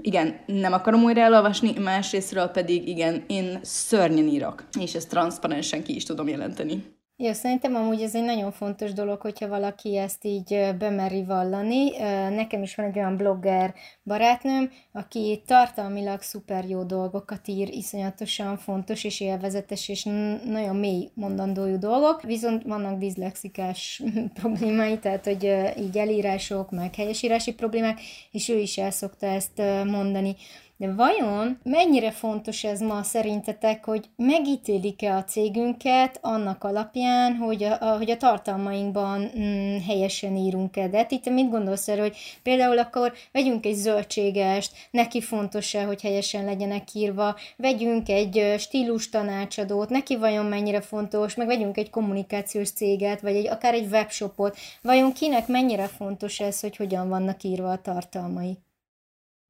igen, 0.00 0.40
nem 0.46 0.72
akarom 0.72 1.02
újra 1.02 1.20
elolvasni, 1.20 1.72
másrésztről 1.78 2.46
pedig 2.46 2.88
igen, 2.88 3.24
én 3.26 3.58
szörnyen 3.62 4.26
írok, 4.26 4.64
és 4.80 4.94
ezt 4.94 5.08
transzparensen 5.08 5.82
ki 5.82 5.94
is 5.94 6.04
tudom 6.04 6.28
jelenteni. 6.28 6.84
Jó, 7.16 7.32
szerintem 7.32 7.74
amúgy 7.74 8.02
ez 8.02 8.14
egy 8.14 8.24
nagyon 8.24 8.52
fontos 8.52 8.92
dolog, 8.92 9.20
hogyha 9.20 9.48
valaki 9.48 9.96
ezt 9.96 10.24
így 10.24 10.74
bemeri 10.78 11.24
vallani. 11.24 11.98
Nekem 12.34 12.62
is 12.62 12.74
van 12.74 12.86
egy 12.86 12.98
olyan 12.98 13.16
blogger 13.16 13.74
barátnőm, 14.04 14.70
aki 14.92 15.42
tartalmilag 15.46 16.22
szuper 16.22 16.68
jó 16.68 16.82
dolgokat 16.82 17.48
ír, 17.48 17.68
iszonyatosan 17.68 18.56
fontos 18.56 19.04
és 19.04 19.20
élvezetes 19.20 19.88
és 19.88 20.04
nagyon 20.44 20.76
mély 20.76 21.10
mondandójú 21.14 21.78
dolgok, 21.78 22.22
viszont 22.22 22.62
vannak 22.62 22.98
diszlexikás 22.98 24.02
problémái, 24.40 24.98
tehát 24.98 25.24
hogy 25.24 25.44
így 25.78 25.98
elírások, 25.98 26.70
meg 26.70 26.94
helyesírási 26.94 27.54
problémák, 27.54 28.00
és 28.30 28.48
ő 28.48 28.58
is 28.58 28.78
el 28.78 28.90
szokta 28.90 29.26
ezt 29.26 29.62
mondani. 29.84 30.36
De 30.76 30.92
vajon 30.92 31.58
mennyire 31.62 32.10
fontos 32.10 32.64
ez 32.64 32.80
ma 32.80 33.02
szerintetek, 33.02 33.84
hogy 33.84 34.04
megítélik-e 34.16 35.16
a 35.16 35.24
cégünket 35.24 36.18
annak 36.22 36.64
alapján, 36.64 37.36
hogy 37.36 37.62
a, 37.62 37.96
hogy 37.96 38.10
a 38.10 38.16
tartalmainkban 38.16 39.30
mm, 39.38 39.76
helyesen 39.86 40.36
írunk-e? 40.36 40.88
De 40.88 41.06
itt 41.08 41.30
mit 41.30 41.50
gondolsz 41.50 41.88
erről, 41.88 42.02
hogy 42.02 42.16
például 42.42 42.78
akkor 42.78 43.12
vegyünk 43.32 43.66
egy 43.66 43.74
zöldségest, 43.74 44.72
neki 44.90 45.20
fontos-e, 45.20 45.84
hogy 45.84 46.00
helyesen 46.00 46.44
legyenek 46.44 46.94
írva, 46.94 47.36
vegyünk 47.56 48.08
egy 48.08 48.54
stílus 48.58 49.08
tanácsadót, 49.08 49.88
neki 49.88 50.16
vajon 50.16 50.46
mennyire 50.46 50.80
fontos, 50.80 51.34
meg 51.34 51.46
vegyünk 51.46 51.76
egy 51.76 51.90
kommunikációs 51.90 52.70
céget, 52.70 53.20
vagy 53.20 53.36
egy, 53.36 53.48
akár 53.48 53.74
egy 53.74 53.86
webshopot, 53.90 54.56
vajon 54.82 55.12
kinek 55.12 55.46
mennyire 55.46 55.86
fontos 55.86 56.40
ez, 56.40 56.60
hogy 56.60 56.76
hogyan 56.76 57.08
vannak 57.08 57.42
írva 57.42 57.70
a 57.70 57.80
tartalmai? 57.80 58.63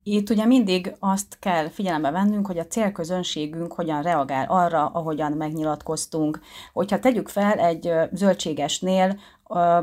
Itt 0.07 0.31
ugye 0.31 0.45
mindig 0.45 0.95
azt 0.99 1.37
kell 1.41 1.69
figyelembe 1.69 2.11
vennünk, 2.11 2.47
hogy 2.47 2.59
a 2.59 2.67
célközönségünk 2.67 3.73
hogyan 3.73 4.03
reagál 4.03 4.47
arra, 4.49 4.87
ahogyan 4.87 5.33
megnyilatkoztunk. 5.33 6.41
Hogyha 6.73 6.99
tegyük 6.99 7.29
fel 7.29 7.59
egy 7.59 7.93
zöldségesnél 8.13 9.19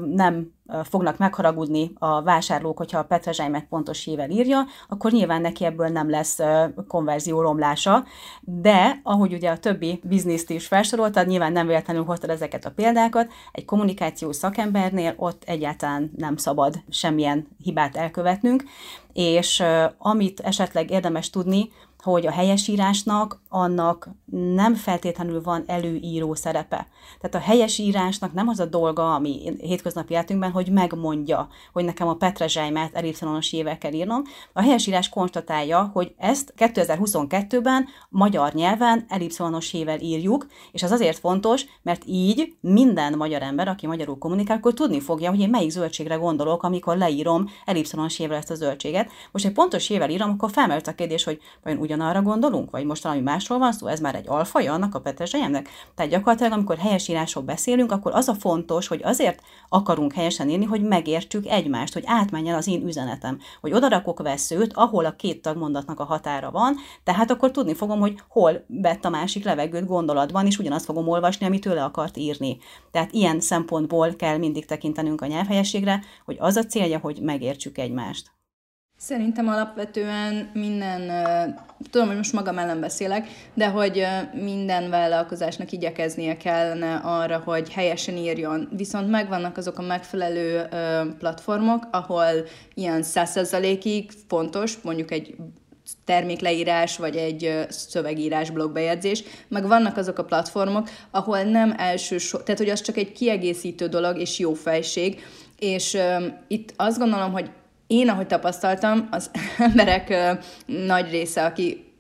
nem 0.05 0.51
fognak 0.83 1.17
megharagudni 1.17 1.91
a 1.99 2.21
vásárlók, 2.21 2.77
hogyha 2.77 2.99
a 2.99 3.03
Petrezsájmet 3.03 3.65
pontos 3.69 4.03
hível 4.03 4.29
írja, 4.29 4.65
akkor 4.89 5.11
nyilván 5.11 5.41
neki 5.41 5.65
ebből 5.65 5.87
nem 5.87 6.09
lesz 6.09 6.39
konverzió 6.87 7.41
romlása, 7.41 8.03
de 8.41 8.99
ahogy 9.03 9.33
ugye 9.33 9.49
a 9.49 9.57
többi 9.57 9.99
bizniszt 10.03 10.49
is 10.49 10.67
felsoroltad, 10.67 11.27
nyilván 11.27 11.51
nem 11.51 11.67
véletlenül 11.67 12.03
hoztad 12.03 12.29
ezeket 12.29 12.65
a 12.65 12.71
példákat, 12.71 13.31
egy 13.51 13.65
kommunikációs 13.65 14.35
szakembernél 14.35 15.13
ott 15.17 15.43
egyáltalán 15.45 16.11
nem 16.17 16.37
szabad 16.37 16.75
semmilyen 16.89 17.47
hibát 17.63 17.95
elkövetnünk, 17.95 18.63
és 19.13 19.63
amit 19.97 20.39
esetleg 20.39 20.91
érdemes 20.91 21.29
tudni, 21.29 21.69
hogy 22.01 22.27
a 22.27 22.31
helyesírásnak 22.31 23.41
annak 23.50 24.10
nem 24.55 24.75
feltétlenül 24.75 25.41
van 25.41 25.63
előíró 25.67 26.36
szerepe. 26.36 26.88
Tehát 27.22 27.36
a 27.36 27.50
helyesírásnak 27.50 28.34
nem 28.34 28.48
az 28.48 28.60
a 28.60 28.65
dolga, 28.65 29.13
ami 29.13 29.53
hétköznapi 29.60 30.13
életünkben, 30.13 30.51
hogy 30.51 30.70
megmondja, 30.72 31.48
hogy 31.74 31.86
nekem 31.86 32.08
a 32.08 32.13
petrezselymet 32.13 32.96
elipszilonos 32.96 33.53
évvel 33.53 33.77
kell 33.77 33.93
írnom. 33.93 34.24
A 34.53 34.62
helyesírás 34.62 35.10
konstatálja, 35.10 35.89
hogy 35.93 36.13
ezt 36.17 36.53
2022-ben 36.58 37.88
magyar 38.10 38.53
nyelven 38.53 39.05
elipszilonos 39.08 39.74
évvel 39.74 40.00
írjuk, 40.00 40.48
és 40.72 40.84
az 40.84 40.91
azért 40.91 41.20
fontos, 41.20 41.65
mert 41.81 42.03
így 42.05 42.55
minden 42.62 43.17
magyar 43.17 43.41
ember, 43.41 43.67
aki 43.67 43.88
magyarul 43.88 44.17
kommunikál, 44.17 44.58
akkor 44.58 44.74
tudni 44.74 45.00
fogja, 45.00 45.29
hogy 45.29 45.39
én 45.39 45.50
melyik 45.50 45.70
zöldségre 45.70 46.15
gondolok, 46.15 46.63
amikor 46.63 46.98
leírom 46.98 47.50
elipszilonos 47.65 48.20
évvel 48.20 48.38
ezt 48.38 48.51
a 48.51 48.55
zöldséget. 48.55 49.12
Most 49.31 49.46
egy 49.46 49.51
pontos 49.51 49.89
évvel 49.89 50.10
írom, 50.10 50.29
akkor 50.29 50.51
felmerült 50.51 50.88
a 50.88 50.96
kérdés, 50.96 51.24
hogy 51.24 51.39
vajon 51.63 51.79
ugyanarra 51.91 52.21
gondolunk, 52.21 52.71
vagy 52.71 52.86
most 52.86 53.03
valami 53.03 53.21
másról 53.21 53.57
van 53.60 53.71
szó, 53.71 53.88
ez 53.88 54.00
már 54.00 54.15
egy 54.15 54.27
alfaja 54.27 54.74
annak 54.74 54.95
a 54.95 55.00
petrezselyemnek. 55.00 55.69
Tehát 55.95 56.12
gyakorlatilag, 56.12 56.51
amikor 56.51 56.77
helyesírásról 56.77 57.43
beszélünk, 57.43 57.91
akkor 57.91 58.15
az 58.15 58.27
a 58.27 58.33
fontos, 58.33 58.88
hogy 58.88 59.01
azért 59.03 59.41
akarunk 59.69 60.13
helyesen 60.13 60.50
írni, 60.50 60.65
hogy 60.65 60.81
megértsük 60.81 61.45
egymást, 61.48 61.93
hogy 61.93 62.03
átmenjen 62.05 62.55
az 62.55 62.67
én 62.67 62.88
üzenetem, 62.88 63.39
hogy 63.62 63.74
odarakok 63.74 64.21
veszőt, 64.21 64.74
ahol 64.74 65.05
a 65.05 65.15
két 65.15 65.41
tagmondatnak 65.41 66.00
a 66.00 66.03
határa 66.03 66.51
van, 66.51 66.75
tehát 67.03 67.31
akkor 67.31 67.51
tudni 67.51 67.74
fogom, 67.74 68.00
hogy 68.00 68.19
hol 68.27 68.65
vett 68.67 69.05
a 69.05 69.10
másik 69.10 69.43
levegőt 69.43 69.86
gondolatban, 69.86 70.45
és 70.45 70.57
ugyanazt 70.57 70.86
fogom 70.86 71.07
olvasni, 71.07 71.45
amit 71.45 71.62
tőle 71.62 71.83
akart 71.83 72.17
írni. 72.17 72.57
Tehát 72.91 73.12
ilyen 73.12 73.39
szempontból 73.39 74.15
kell 74.15 74.38
mindig 74.38 74.65
tekintenünk 74.65 75.21
a 75.21 75.25
nyelvhelyességre, 75.25 76.03
hogy 76.25 76.38
az 76.39 76.55
a 76.55 76.65
célja, 76.65 77.00
hogy 77.00 77.19
megértsük 77.21 77.77
egymást. 77.77 78.40
Szerintem 79.03 79.48
alapvetően 79.48 80.50
minden, 80.53 81.12
tudom, 81.89 82.08
hogy 82.08 82.15
most 82.15 82.34
magam 82.34 82.58
ellen 82.58 82.79
beszélek, 82.79 83.27
de 83.53 83.67
hogy 83.67 84.05
minden 84.34 84.89
vállalkozásnak 84.89 85.72
igyekeznie 85.72 86.38
kellene 86.38 86.96
arra, 86.96 87.41
hogy 87.46 87.72
helyesen 87.72 88.15
írjon. 88.15 88.70
Viszont 88.77 89.10
megvannak 89.10 89.58
azok 89.58 89.77
a 89.77 89.81
megfelelő 89.81 90.67
platformok, 91.20 91.88
ahol 91.91 92.31
ilyen 92.74 93.03
100%-ig 93.03 94.12
fontos, 94.27 94.77
mondjuk 94.81 95.12
egy 95.12 95.36
termékleírás, 96.05 96.98
vagy 96.98 97.15
egy 97.15 97.65
szövegírás, 97.70 98.50
blogbejegyzés, 98.50 99.24
meg 99.48 99.67
vannak 99.67 99.98
azok 99.98 100.17
a 100.17 100.25
platformok, 100.25 100.89
ahol 101.12 101.43
nem 101.43 101.74
első 101.77 102.17
tehát 102.31 102.58
hogy 102.58 102.70
az 102.70 102.81
csak 102.81 102.98
egy 102.98 103.12
kiegészítő 103.12 103.88
dolog 103.88 104.20
és 104.20 104.39
jó 104.39 104.53
fejség, 104.53 105.22
és 105.60 105.93
uh, 105.93 106.24
itt 106.48 106.74
azt 106.75 106.98
gondolom, 106.98 107.31
hogy 107.31 107.50
én, 107.91 108.10
ahogy 108.10 108.27
tapasztaltam, 108.27 109.07
az 109.12 109.31
emberek 109.69 110.13
nagy 110.65 111.10
része, 111.12 111.45
aki 111.45 111.90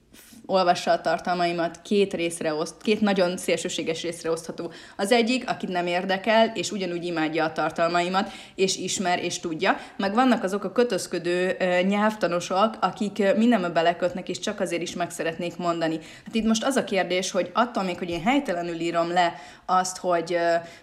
olvassa 0.51 0.91
a 0.91 1.01
tartalmaimat, 1.01 1.79
két 1.81 2.13
részre 2.13 2.53
oszt, 2.53 2.81
két 2.81 3.01
nagyon 3.01 3.37
szélsőséges 3.37 4.01
részre 4.01 4.31
osztható. 4.31 4.71
Az 4.97 5.11
egyik, 5.11 5.49
akit 5.49 5.69
nem 5.69 5.87
érdekel, 5.87 6.51
és 6.53 6.71
ugyanúgy 6.71 7.05
imádja 7.05 7.43
a 7.43 7.51
tartalmaimat, 7.51 8.31
és 8.55 8.77
ismer, 8.77 9.23
és 9.23 9.39
tudja. 9.39 9.77
Meg 9.97 10.13
vannak 10.13 10.43
azok 10.43 10.63
a 10.63 10.71
kötözködő 10.71 11.57
nyelvtanosok, 11.87 12.77
akik 12.79 13.35
mindenbe 13.35 13.69
belekötnek, 13.69 14.29
és 14.29 14.39
csak 14.39 14.59
azért 14.59 14.81
is 14.81 14.93
meg 14.93 15.11
szeretnék 15.11 15.57
mondani. 15.57 15.99
Hát 16.25 16.35
itt 16.35 16.45
most 16.45 16.63
az 16.63 16.75
a 16.75 16.83
kérdés, 16.83 17.31
hogy 17.31 17.51
attól 17.53 17.83
még, 17.83 17.97
hogy 17.97 18.09
én 18.09 18.23
helytelenül 18.23 18.79
írom 18.79 19.11
le 19.11 19.33
azt, 19.65 19.97
hogy 19.97 20.37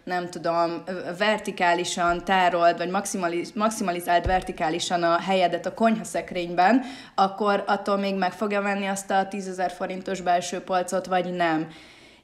nem 0.04 0.30
tudom, 0.30 0.82
vertikálisan 1.18 2.24
tárold, 2.24 2.76
vagy 2.76 2.90
maximaliz, 2.90 3.52
maximalizált 3.54 4.26
vertikálisan 4.26 5.02
a 5.02 5.20
helyedet 5.20 5.66
a 5.66 5.74
konyhaszekrényben, 5.74 6.82
akkor 7.14 7.64
attól 7.66 7.96
még 7.96 8.14
meg 8.14 8.32
fogja 8.32 8.62
venni 8.62 8.86
azt 8.86 9.10
a 9.10 9.28
10 9.28 9.57
ezer 9.58 9.70
forintos 9.70 10.20
belső 10.20 10.60
polcot, 10.60 11.06
vagy 11.06 11.34
nem. 11.34 11.68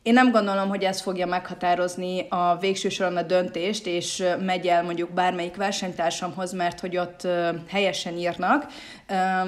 Én 0.03 0.13
nem 0.13 0.31
gondolom, 0.31 0.69
hogy 0.69 0.83
ez 0.83 1.01
fogja 1.01 1.27
meghatározni 1.27 2.27
a 2.29 2.57
végső 2.61 2.89
soron 2.89 3.17
a 3.17 3.23
döntést, 3.23 3.87
és 3.87 4.25
megy 4.41 4.67
el 4.67 4.83
mondjuk 4.83 5.11
bármelyik 5.11 5.57
versenytársamhoz, 5.57 6.53
mert 6.53 6.81
hogy 6.81 6.97
ott 6.97 7.27
helyesen 7.69 8.17
írnak, 8.17 8.67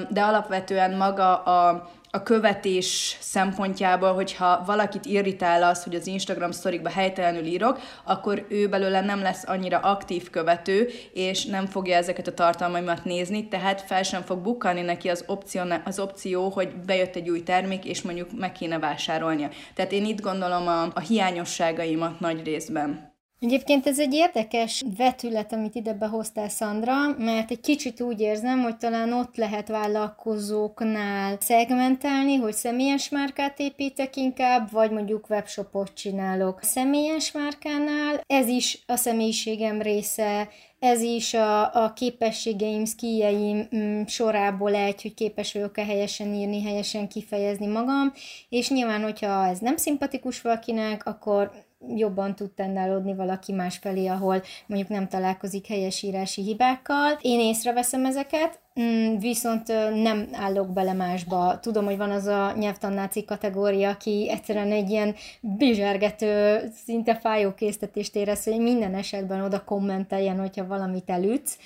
de 0.09 0.21
alapvetően 0.21 0.95
maga 0.95 1.43
a 1.43 1.89
a 2.09 2.23
követés 2.23 3.17
szempontjából, 3.19 4.13
hogyha 4.13 4.63
valakit 4.65 5.05
irritál 5.05 5.63
az, 5.63 5.83
hogy 5.83 5.95
az 5.95 6.07
Instagram 6.07 6.51
sztorikba 6.51 6.89
helytelenül 6.89 7.45
írok, 7.45 7.79
akkor 8.03 8.45
ő 8.49 8.69
belőle 8.69 9.01
nem 9.01 9.21
lesz 9.21 9.47
annyira 9.47 9.79
aktív 9.79 10.29
követő, 10.29 10.89
és 11.13 11.45
nem 11.45 11.65
fogja 11.65 11.95
ezeket 11.95 12.27
a 12.27 12.33
tartalmaimat 12.33 13.03
nézni, 13.03 13.47
tehát 13.47 13.81
fel 13.81 14.03
sem 14.03 14.21
fog 14.21 14.39
bukkani 14.39 14.81
neki 14.81 15.09
az 15.09 15.23
opció, 15.27 15.61
az 15.85 15.99
opció, 15.99 16.49
hogy 16.49 16.75
bejött 16.85 17.15
egy 17.15 17.29
új 17.29 17.43
termék, 17.43 17.85
és 17.85 18.01
mondjuk 18.01 18.29
meg 18.39 18.51
kéne 18.51 18.79
vásárolnia. 18.79 19.49
Tehát 19.73 19.91
én 19.91 20.05
itt 20.05 20.21
gondolom 20.21 20.67
a, 20.67 20.83
a 20.83 20.99
hiányosságaimat 20.99 22.19
nagy 22.19 22.43
részben. 22.43 23.16
Egyébként 23.39 23.87
ez 23.87 23.99
egy 23.99 24.13
érdekes 24.13 24.83
vetület, 24.97 25.53
amit 25.53 25.75
ide 25.75 25.93
behoztál, 25.93 26.49
Szandra, 26.49 26.93
mert 27.17 27.51
egy 27.51 27.59
kicsit 27.59 28.01
úgy 28.01 28.19
érzem, 28.19 28.61
hogy 28.61 28.77
talán 28.77 29.13
ott 29.13 29.35
lehet 29.35 29.67
vállalkozóknál 29.67 31.37
szegmentálni, 31.39 32.35
hogy 32.35 32.53
személyes 32.53 33.09
márkát 33.09 33.59
építek 33.59 34.15
inkább, 34.15 34.71
vagy 34.71 34.91
mondjuk 34.91 35.29
webshopot 35.29 35.93
csinálok. 35.93 36.59
A 36.61 36.65
személyes 36.65 37.31
márkánál 37.31 38.21
ez 38.27 38.47
is 38.47 38.83
a 38.85 38.95
személyiségem 38.95 39.81
része, 39.81 40.49
ez 40.79 41.01
is 41.01 41.33
a, 41.33 41.83
a 41.83 41.93
képességeim, 41.93 42.85
szkíjeim 42.85 43.67
mm, 43.75 44.01
sorából 44.05 44.75
egy, 44.75 45.01
hogy 45.01 45.13
képes 45.13 45.53
vagyok-e 45.53 45.85
helyesen 45.85 46.33
írni, 46.33 46.63
helyesen 46.63 47.07
kifejezni 47.07 47.67
magam, 47.67 48.13
és 48.49 48.69
nyilván, 48.69 49.03
hogyha 49.03 49.47
ez 49.47 49.59
nem 49.59 49.77
szimpatikus 49.77 50.41
valakinek, 50.41 51.05
akkor 51.05 51.66
jobban 51.95 52.35
tud 52.35 52.51
tendálódni 52.51 53.15
valaki 53.15 53.53
más 53.53 53.77
felé, 53.77 54.07
ahol 54.07 54.41
mondjuk 54.67 54.89
nem 54.89 55.07
találkozik 55.07 55.67
helyesírási 55.67 56.41
hibákkal. 56.41 57.17
Én 57.21 57.39
észreveszem 57.39 58.05
ezeket, 58.05 58.59
mm, 58.81 59.17
viszont 59.17 59.67
nem 60.03 60.27
állok 60.31 60.73
bele 60.73 60.93
másba. 60.93 61.59
Tudom, 61.59 61.85
hogy 61.85 61.97
van 61.97 62.11
az 62.11 62.25
a 62.25 62.53
nyelvtannáci 62.57 63.23
kategória, 63.23 63.89
aki 63.89 64.29
egyszerűen 64.29 64.71
egy 64.71 64.89
ilyen 64.89 65.15
bizsergető, 65.41 66.59
szinte 66.85 67.15
fájó 67.15 67.53
késztetést 67.53 68.15
érez, 68.15 68.43
hogy 68.43 68.59
minden 68.59 68.95
esetben 68.95 69.41
oda 69.41 69.63
kommenteljen, 69.63 70.39
hogyha 70.39 70.67
valamit 70.67 71.09
elütsz, 71.09 71.57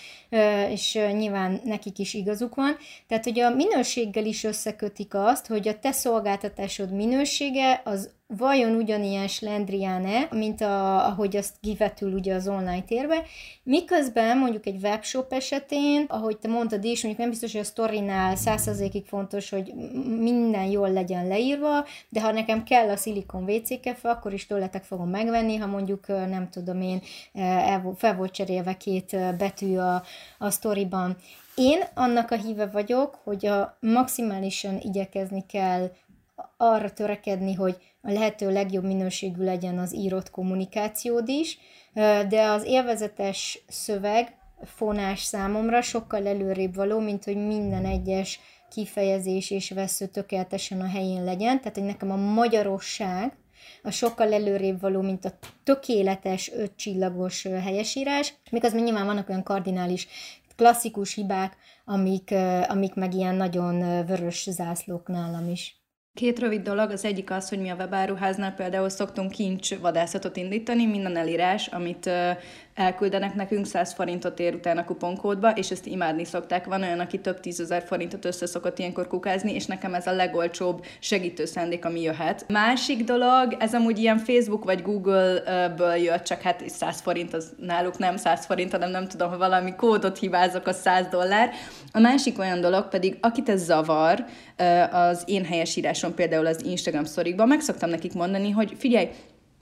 és 0.70 1.00
nyilván 1.14 1.62
nekik 1.64 2.00
is 2.00 2.14
igazuk 2.14 2.56
van. 2.56 2.76
Tehát, 3.08 3.24
hogy 3.24 3.40
a 3.40 3.50
minőséggel 3.50 4.26
is 4.26 4.44
összekötik 4.44 5.14
azt, 5.14 5.48
hogy 5.48 5.68
a 5.68 5.80
te 5.80 5.92
szolgáltatásod 5.92 6.92
minősége 6.92 7.82
az 7.86 8.10
vajon 8.38 8.76
ugyanilyen 8.76 9.28
slendrián-e, 9.28 10.28
mint 10.32 10.62
a, 10.62 11.06
ahogy 11.08 11.38
azt 11.38 11.56
kivetül 11.62 12.14
ugye 12.14 12.34
az 12.34 12.48
online 12.48 12.82
térbe, 12.82 13.24
miközben 13.64 14.38
mondjuk 14.38 14.66
egy 14.66 14.84
webshop 14.84 15.34
esetén, 15.34 16.06
ahogy 16.08 16.38
te 16.38 16.48
mondtad 16.48 16.84
is, 16.84 17.01
mondjuk 17.04 17.18
nem 17.18 17.30
biztos, 17.30 17.52
hogy 17.52 17.62
a 17.62 17.64
sztorinál 17.64 18.36
százszerzékig 18.36 19.06
fontos, 19.06 19.50
hogy 19.50 19.74
minden 20.20 20.66
jól 20.66 20.92
legyen 20.92 21.28
leírva, 21.28 21.86
de 22.10 22.22
ha 22.22 22.32
nekem 22.32 22.64
kell 22.64 22.90
a 22.90 22.96
szilikon 22.96 23.44
WC 23.44 23.70
akkor 24.02 24.34
is 24.34 24.46
tőletek 24.46 24.84
fogom 24.84 25.10
megvenni, 25.10 25.56
ha 25.56 25.68
mondjuk 25.68 26.08
nem 26.08 26.50
tudom 26.50 26.82
én, 26.82 27.02
fel 27.96 28.16
volt 28.16 28.32
cserélve 28.32 28.78
két 28.78 29.18
betű 29.38 29.78
a, 29.78 30.04
a 30.38 30.50
sztoriban. 30.50 31.18
Én 31.56 31.80
annak 31.94 32.32
a 32.32 32.36
híve 32.36 32.66
vagyok, 32.66 33.20
hogy 33.24 33.46
a 33.46 33.78
maximálisan 33.80 34.80
igyekezni 34.80 35.46
kell 35.46 35.92
arra 36.58 36.94
törekedni, 36.94 37.54
hogy 37.54 37.78
a 38.02 38.12
lehető 38.12 38.52
legjobb 38.52 38.84
minőségű 38.84 39.44
legyen 39.44 39.78
az 39.78 39.96
írott 39.96 40.30
kommunikációd 40.30 41.28
is, 41.28 41.60
de 42.28 42.44
az 42.44 42.64
élvezetes 42.64 43.64
szöveg, 43.68 44.36
fonás 44.64 45.22
számomra 45.22 45.82
sokkal 45.82 46.28
előrébb 46.28 46.76
való, 46.76 47.00
mint 47.00 47.24
hogy 47.24 47.36
minden 47.36 47.86
egyes 47.86 48.40
kifejezés 48.70 49.52
és 49.52 49.70
vesző 49.72 50.06
tökéletesen 50.06 50.82
a 50.82 50.88
helyén 50.88 51.24
legyen. 51.24 51.58
Tehát, 51.58 51.78
hogy 51.78 51.86
nekem 51.86 52.12
a 52.12 52.16
magyarosság 52.16 53.34
a 53.84 53.92
sokkal 53.92 54.34
előrébb 54.34 54.82
való, 54.82 55.02
mint 55.02 55.26
a 55.26 55.38
tökéletes 55.64 56.52
ötcsillagos 56.52 57.44
helyesírás, 57.44 58.34
miközben 58.52 58.84
nyilván 58.84 59.06
vannak 59.06 59.30
olyan 59.30 59.44
kardinális 59.44 60.08
klasszikus 60.56 61.14
hibák, 61.14 61.58
amik, 61.86 62.34
amik 62.68 62.94
meg 62.94 63.14
ilyen 63.14 63.36
nagyon 63.36 64.06
vörös 64.06 64.48
zászlók 64.50 65.08
nálam 65.08 65.50
is. 65.50 65.76
Két 66.14 66.40
rövid 66.40 66.62
dolog, 66.62 66.90
az 66.92 67.06
egyik 67.06 67.32
az, 67.32 67.50
hogy 67.50 67.60
mi 67.60 67.70
a 67.70 67.76
webáruháznál 67.76 68.54
például 68.54 68.90
szoktunk 68.90 69.32
kincs 69.32 69.76
vadászatot 69.76 70.38
indítani, 70.38 70.86
minden 70.86 71.18
elírás, 71.18 71.68
amit 71.68 72.10
elküldenek 72.82 73.36
nekünk, 73.36 73.66
100 73.66 73.94
forintot 73.94 74.40
ér 74.40 74.54
utána 74.54 74.84
kuponkódba, 74.84 75.50
és 75.52 75.72
ezt 75.72 75.86
imádni 75.86 76.26
szokták. 76.26 76.66
Van 76.66 76.82
olyan, 76.82 77.00
aki 77.00 77.20
több 77.20 77.40
tízezer 77.40 77.84
forintot 77.84 78.26
össze 78.26 78.46
szokott 78.46 78.80
ilyenkor 78.80 79.08
kukázni, 79.08 79.54
és 79.54 79.66
nekem 79.66 79.94
ez 79.94 80.08
a 80.08 80.12
legolcsóbb 80.12 80.86
segítő 81.00 81.46
szándék, 81.46 81.86
ami 81.86 82.02
jöhet. 82.02 82.46
Másik 82.48 83.04
dolog, 83.04 83.56
ez 83.60 83.74
amúgy 83.74 84.00
ilyen 84.00 84.18
Facebook 84.18 84.64
vagy 84.64 84.82
Google-ből 84.82 85.96
jött, 85.96 86.24
csak 86.24 86.42
hát 86.42 86.70
100 86.70 87.02
forint 87.02 87.34
az 87.34 87.54
náluk 87.60 87.98
nem 87.98 88.18
100 88.18 88.46
forint, 88.46 88.72
hanem 88.72 88.92
nem 88.92 89.08
tudom, 89.08 89.30
ha 89.30 89.38
valami 89.38 89.76
kódot 89.76 90.18
hibázok, 90.18 90.68
az 90.68 90.78
100 90.78 91.08
dollár. 91.08 91.50
A 91.92 92.00
másik 92.00 92.40
olyan 92.40 92.62
dolog 92.62 92.88
pedig, 92.88 93.18
akit 93.22 93.50
ez 93.50 93.64
zavar, 93.64 94.26
az 94.92 95.24
én 95.26 95.46
helyesírásom 95.46 96.14
például 96.14 96.46
az 96.46 96.66
Instagram 96.66 97.06
szorikban, 97.06 97.48
meg 97.48 97.60
szoktam 97.60 97.90
nekik 97.90 98.14
mondani, 98.14 98.50
hogy 98.50 98.74
figyelj, 98.78 99.10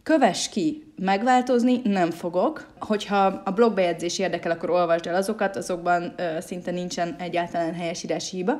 Kövess 0.09 0.49
ki, 0.49 0.93
megváltozni 0.95 1.81
nem 1.83 2.11
fogok. 2.11 2.67
Hogyha 2.79 3.25
a 3.25 3.51
blogbejegyzés 3.51 4.19
érdekel, 4.19 4.51
akkor 4.51 4.69
olvasd 4.69 5.05
el 5.05 5.15
azokat, 5.15 5.55
azokban 5.55 6.13
ö, 6.17 6.37
szinte 6.39 6.71
nincsen 6.71 7.15
egyáltalán 7.19 7.73
helyesírási 7.73 8.35
hiba. 8.35 8.59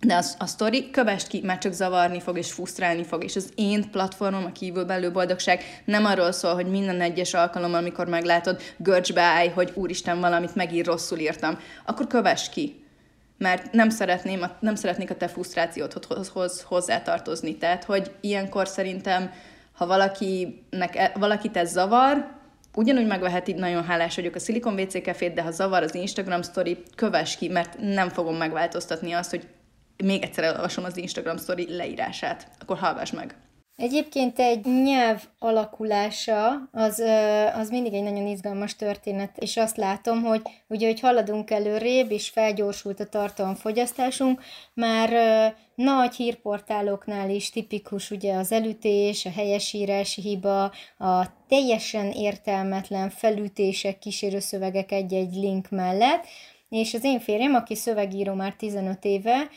De 0.00 0.14
az, 0.14 0.36
a 0.38 0.46
sztori 0.46 0.90
kövest 0.90 1.26
ki, 1.26 1.40
már 1.44 1.58
csak 1.58 1.72
zavarni 1.72 2.20
fog 2.20 2.38
és 2.38 2.52
frusztrálni 2.52 3.04
fog, 3.04 3.24
és 3.24 3.36
az 3.36 3.48
én 3.54 3.90
platformom, 3.90 4.44
a 4.44 4.52
kívül 4.52 4.84
belül 4.84 5.10
boldogság 5.10 5.62
nem 5.84 6.04
arról 6.04 6.32
szól, 6.32 6.54
hogy 6.54 6.66
minden 6.66 7.00
egyes 7.00 7.34
alkalom, 7.34 7.74
amikor 7.74 8.06
meglátod, 8.08 8.60
görcsbe 8.76 9.22
állj, 9.22 9.48
hogy 9.48 9.72
úristen, 9.74 10.20
valamit 10.20 10.54
megír, 10.54 10.86
rosszul 10.86 11.18
írtam, 11.18 11.58
akkor 11.86 12.06
kövest 12.06 12.52
ki. 12.52 12.84
Mert 13.38 13.72
nem, 13.72 13.90
szeretném, 13.90 14.46
nem 14.60 14.74
szeretnék 14.74 15.10
a 15.10 15.16
te 15.16 15.28
frusztrációdhoz 15.28 16.32
hozzátartozni. 16.64 17.56
Tehát, 17.56 17.84
hogy 17.84 18.10
ilyenkor 18.20 18.68
szerintem 18.68 19.30
ha 19.80 19.86
valakinek, 19.86 20.96
e, 20.96 21.12
valakit 21.14 21.56
ez 21.56 21.70
zavar, 21.70 22.26
ugyanúgy 22.74 23.06
megveheti, 23.06 23.52
nagyon 23.52 23.84
hálás 23.84 24.14
vagyok 24.14 24.34
a 24.34 24.38
Silicon 24.38 24.80
WC 24.80 25.02
kefét, 25.02 25.34
de 25.34 25.42
ha 25.42 25.50
zavar 25.50 25.82
az 25.82 25.94
Instagram 25.94 26.42
story, 26.42 26.82
kövess 26.94 27.36
ki, 27.36 27.48
mert 27.48 27.78
nem 27.78 28.08
fogom 28.08 28.36
megváltoztatni 28.36 29.12
azt, 29.12 29.30
hogy 29.30 29.48
még 30.04 30.22
egyszer 30.22 30.44
elolvasom 30.44 30.84
az 30.84 30.96
Instagram 30.96 31.36
story 31.36 31.76
leírását. 31.76 32.48
Akkor 32.58 32.78
hallgass 32.78 33.10
meg. 33.10 33.34
Egyébként 33.76 34.38
egy 34.38 34.64
nyelv 34.64 35.22
alakulása 35.38 36.68
az, 36.72 37.02
az 37.54 37.70
mindig 37.70 37.94
egy 37.94 38.02
nagyon 38.02 38.26
izgalmas 38.26 38.76
történet, 38.76 39.38
és 39.38 39.56
azt 39.56 39.76
látom, 39.76 40.22
hogy 40.22 40.42
ugye, 40.66 40.86
hogy 40.86 41.00
haladunk 41.00 41.50
előrébb, 41.50 42.10
és 42.10 42.28
felgyorsult 42.28 43.00
a 43.00 43.06
tartalomfogyasztásunk, 43.06 44.42
már 44.74 45.10
nagy 45.82 46.14
hírportáloknál 46.14 47.30
is 47.30 47.50
tipikus 47.50 48.10
ugye 48.10 48.34
az 48.34 48.52
elütés, 48.52 49.24
a 49.24 49.30
helyesírási 49.30 50.20
hiba, 50.20 50.64
a 50.98 51.26
teljesen 51.48 52.10
értelmetlen 52.10 53.10
felütések, 53.10 53.98
kísérőszövegek 53.98 54.92
egy-egy 54.92 55.34
link 55.34 55.70
mellett, 55.70 56.26
és 56.68 56.94
az 56.94 57.04
én 57.04 57.20
férjem, 57.20 57.54
aki 57.54 57.74
szövegíró 57.74 58.34
már 58.34 58.54
15 58.54 59.04
éve, 59.04 59.48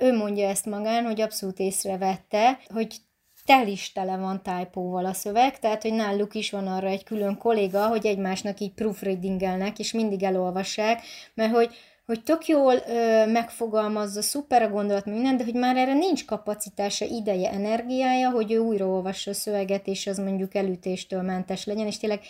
ő 0.00 0.16
mondja 0.16 0.48
ezt 0.48 0.66
magán, 0.66 1.04
hogy 1.04 1.20
abszolút 1.20 1.58
észrevette, 1.58 2.58
hogy 2.74 2.96
tel 3.44 3.66
is 3.66 3.92
tele 3.92 4.16
van 4.16 4.42
typóval 4.42 5.04
a 5.04 5.12
szöveg, 5.12 5.58
tehát 5.58 5.82
hogy 5.82 5.92
náluk 5.92 6.34
is 6.34 6.50
van 6.50 6.66
arra 6.66 6.88
egy 6.88 7.04
külön 7.04 7.38
kolléga, 7.38 7.86
hogy 7.86 8.06
egymásnak 8.06 8.60
így 8.60 8.72
proofreadingelnek, 8.72 9.78
és 9.78 9.92
mindig 9.92 10.22
elolvassák, 10.22 11.02
mert 11.34 11.52
hogy 11.52 11.74
hogy 12.06 12.22
tök 12.22 12.46
jól 12.46 12.74
ö, 12.74 13.26
megfogalmazza, 13.26 14.22
szuper 14.22 14.62
a 14.62 14.68
gondolat, 14.68 15.04
minden, 15.04 15.36
de 15.36 15.44
hogy 15.44 15.54
már 15.54 15.76
erre 15.76 15.94
nincs 15.94 16.24
kapacitása, 16.24 17.04
ideje, 17.04 17.50
energiája, 17.50 18.30
hogy 18.30 18.52
ő 18.52 18.58
újra 18.58 18.86
olvassa 18.86 19.30
a 19.30 19.34
szöveget, 19.34 19.86
és 19.86 20.06
az 20.06 20.18
mondjuk 20.18 20.54
elütéstől 20.54 21.22
mentes 21.22 21.64
legyen, 21.64 21.86
és 21.86 21.98
tényleg 21.98 22.20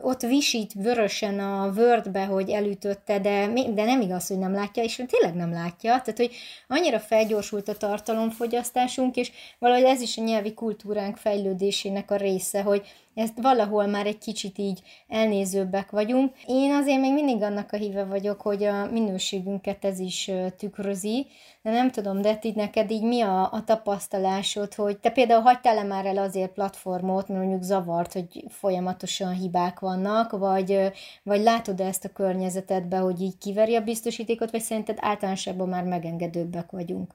ott 0.00 0.20
visít 0.20 0.72
vörösen 0.72 1.38
a 1.38 1.72
Wordbe, 1.76 2.24
hogy 2.24 2.50
elütötte, 2.50 3.18
de, 3.18 3.52
de 3.74 3.84
nem 3.84 4.00
igaz, 4.00 4.26
hogy 4.26 4.38
nem 4.38 4.52
látja, 4.52 4.82
és 4.82 5.02
tényleg 5.06 5.34
nem 5.34 5.52
látja. 5.52 5.90
Tehát, 5.90 6.16
hogy 6.16 6.34
annyira 6.68 7.00
felgyorsult 7.00 7.68
a 7.68 7.76
tartalomfogyasztásunk, 7.76 9.16
és 9.16 9.32
valahogy 9.58 9.84
ez 9.84 10.00
is 10.00 10.18
a 10.18 10.22
nyelvi 10.22 10.54
kultúránk 10.54 11.16
fejlődésének 11.16 12.10
a 12.10 12.16
része, 12.16 12.62
hogy 12.62 12.86
ezt 13.18 13.40
valahol 13.40 13.86
már 13.86 14.06
egy 14.06 14.18
kicsit 14.18 14.58
így 14.58 14.82
elnézőbbek 15.08 15.90
vagyunk. 15.90 16.32
Én 16.46 16.72
azért 16.72 17.00
még 17.00 17.12
mindig 17.12 17.42
annak 17.42 17.72
a 17.72 17.76
híve 17.76 18.04
vagyok, 18.04 18.40
hogy 18.40 18.64
a 18.64 18.86
minőségünket 18.90 19.84
ez 19.84 19.98
is 19.98 20.30
tükrözi, 20.56 21.26
de 21.62 21.70
nem 21.70 21.90
tudom, 21.90 22.20
de 22.20 22.38
így 22.42 22.54
neked 22.54 22.90
így 22.90 23.02
mi 23.02 23.20
a, 23.20 23.52
a 23.52 23.64
tapasztalásod, 23.64 24.74
hogy 24.74 24.98
te 24.98 25.10
például 25.10 25.42
hagytál-e 25.42 25.82
már 25.82 26.06
el 26.06 26.18
azért 26.18 26.52
platformot, 26.52 27.28
mert 27.28 27.40
mondjuk 27.40 27.62
zavart, 27.62 28.12
hogy 28.12 28.44
folyamatosan 28.48 29.32
hibák 29.32 29.80
vannak, 29.80 30.30
vagy, 30.30 30.92
vagy 31.22 31.42
látod 31.42 31.80
ezt 31.80 32.04
a 32.04 32.12
környezetedbe, 32.12 32.96
hogy 32.96 33.22
így 33.22 33.38
kiveri 33.38 33.76
a 33.76 33.80
biztosítékot, 33.80 34.50
vagy 34.50 34.60
szerinted 34.60 34.96
általánosabban 35.00 35.68
már 35.68 35.84
megengedőbbek 35.84 36.70
vagyunk? 36.70 37.14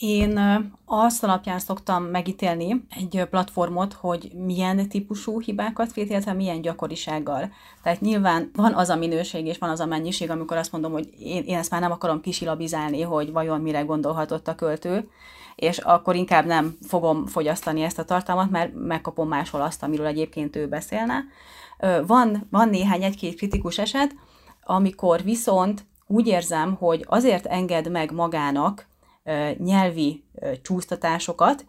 Én 0.00 0.40
azt 0.84 1.24
alapján 1.24 1.58
szoktam 1.58 2.04
megítélni 2.04 2.86
egy 2.96 3.26
platformot, 3.30 3.92
hogy 3.92 4.32
milyen 4.34 4.88
típusú 4.88 5.40
hibákat 5.40 5.92
fél, 5.92 6.06
illetve 6.06 6.32
milyen 6.32 6.60
gyakorisággal. 6.60 7.50
Tehát 7.82 8.00
nyilván 8.00 8.50
van 8.54 8.74
az 8.74 8.88
a 8.88 8.96
minőség 8.96 9.46
és 9.46 9.58
van 9.58 9.70
az 9.70 9.80
a 9.80 9.86
mennyiség, 9.86 10.30
amikor 10.30 10.56
azt 10.56 10.72
mondom, 10.72 10.92
hogy 10.92 11.08
én, 11.18 11.42
én 11.42 11.56
ezt 11.56 11.70
már 11.70 11.80
nem 11.80 11.90
akarom 11.90 12.20
kisilabizálni, 12.20 13.02
hogy 13.02 13.32
vajon 13.32 13.60
mire 13.60 13.80
gondolhatott 13.80 14.48
a 14.48 14.54
költő, 14.54 15.08
és 15.54 15.78
akkor 15.78 16.14
inkább 16.14 16.46
nem 16.46 16.76
fogom 16.86 17.26
fogyasztani 17.26 17.82
ezt 17.82 17.98
a 17.98 18.04
tartalmat, 18.04 18.50
mert 18.50 18.74
megkapom 18.74 19.28
máshol 19.28 19.60
azt, 19.60 19.82
amiről 19.82 20.06
egyébként 20.06 20.56
ő 20.56 20.68
beszélne. 20.68 21.24
Van, 22.06 22.46
van 22.50 22.68
néhány 22.68 23.02
egy-két 23.02 23.36
kritikus 23.36 23.78
eset, 23.78 24.14
amikor 24.64 25.22
viszont 25.22 25.84
úgy 26.06 26.26
érzem, 26.26 26.74
hogy 26.74 27.04
azért 27.08 27.46
enged 27.46 27.90
meg 27.90 28.12
magának 28.12 28.87
nyelvi 29.58 30.24
csúsztatásokat 30.62 31.64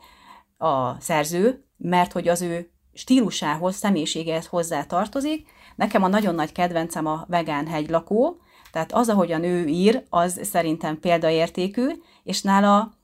a 0.57 1.01
szerző, 1.01 1.65
mert 1.77 2.11
hogy 2.11 2.27
az 2.27 2.41
ő 2.41 2.71
stílusához, 2.93 3.75
személyiségehez 3.75 4.45
hozzá 4.45 4.83
tartozik. 4.83 5.47
Nekem 5.75 6.03
a 6.03 6.07
nagyon 6.07 6.35
nagy 6.35 6.51
kedvencem 6.51 7.05
a 7.05 7.25
vegán 7.27 7.67
hegylakó, 7.67 8.41
tehát 8.71 8.91
az, 8.93 9.09
ahogyan 9.09 9.43
ő 9.43 9.65
ír, 9.65 10.03
az 10.09 10.39
szerintem 10.43 10.99
példaértékű, 10.99 11.87
és 12.23 12.41
nála 12.41 12.98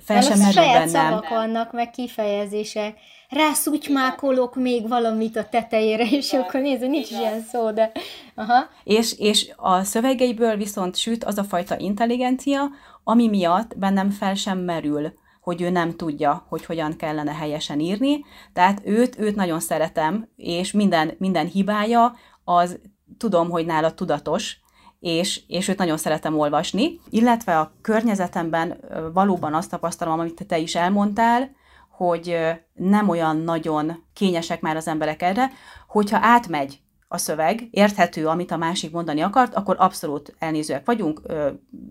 fel 0.00 0.20
sem 0.20 0.38
merül 0.38 0.62
bennem. 0.62 0.88
szavak 0.88 1.28
vannak, 1.28 1.72
meg 1.72 1.90
kifejezések. 1.90 2.98
Rászutymákolok 3.28 4.54
még 4.54 4.88
valamit 4.88 5.36
a 5.36 5.48
tetejére, 5.48 6.04
és 6.10 6.32
akkor 6.32 6.60
nézd, 6.60 6.88
nincs 6.88 7.10
ilyen 7.10 7.40
szó, 7.40 7.70
de... 7.70 7.92
Aha. 8.34 8.68
És, 8.84 9.18
és 9.18 9.52
a 9.56 9.82
szövegeiből 9.82 10.56
viszont 10.56 10.96
süt 10.96 11.24
az 11.24 11.38
a 11.38 11.44
fajta 11.44 11.78
intelligencia, 11.78 12.70
ami 13.04 13.28
miatt 13.28 13.78
bennem 13.78 14.10
fel 14.10 14.34
sem 14.34 14.58
merül, 14.58 15.12
hogy 15.40 15.62
ő 15.62 15.70
nem 15.70 15.96
tudja, 15.96 16.46
hogy 16.48 16.64
hogyan 16.64 16.96
kellene 16.96 17.32
helyesen 17.32 17.80
írni, 17.80 18.24
tehát 18.52 18.80
őt, 18.84 19.18
őt 19.18 19.36
nagyon 19.36 19.60
szeretem, 19.60 20.28
és 20.36 20.72
minden, 20.72 21.14
minden 21.18 21.46
hibája 21.46 22.14
az 22.44 22.78
tudom, 23.18 23.50
hogy 23.50 23.66
nála 23.66 23.94
tudatos, 23.94 24.60
és, 25.00 25.40
és 25.46 25.68
őt 25.68 25.78
nagyon 25.78 25.96
szeretem 25.96 26.38
olvasni, 26.38 27.00
illetve 27.10 27.58
a 27.58 27.72
környezetemben 27.80 28.80
valóban 29.12 29.54
azt 29.54 29.70
tapasztalom, 29.70 30.18
amit 30.18 30.46
te 30.46 30.58
is 30.58 30.74
elmondtál, 30.74 31.50
hogy 31.90 32.38
nem 32.74 33.08
olyan 33.08 33.36
nagyon 33.36 34.04
kényesek 34.12 34.60
már 34.60 34.76
az 34.76 34.88
emberek 34.88 35.22
erre, 35.22 35.50
hogyha 35.88 36.18
átmegy 36.20 36.80
a 37.08 37.18
szöveg, 37.18 37.68
érthető, 37.70 38.26
amit 38.26 38.50
a 38.50 38.56
másik 38.56 38.90
mondani 38.90 39.20
akart, 39.20 39.54
akkor 39.54 39.76
abszolút 39.78 40.34
elnézőek 40.38 40.86
vagyunk, 40.86 41.20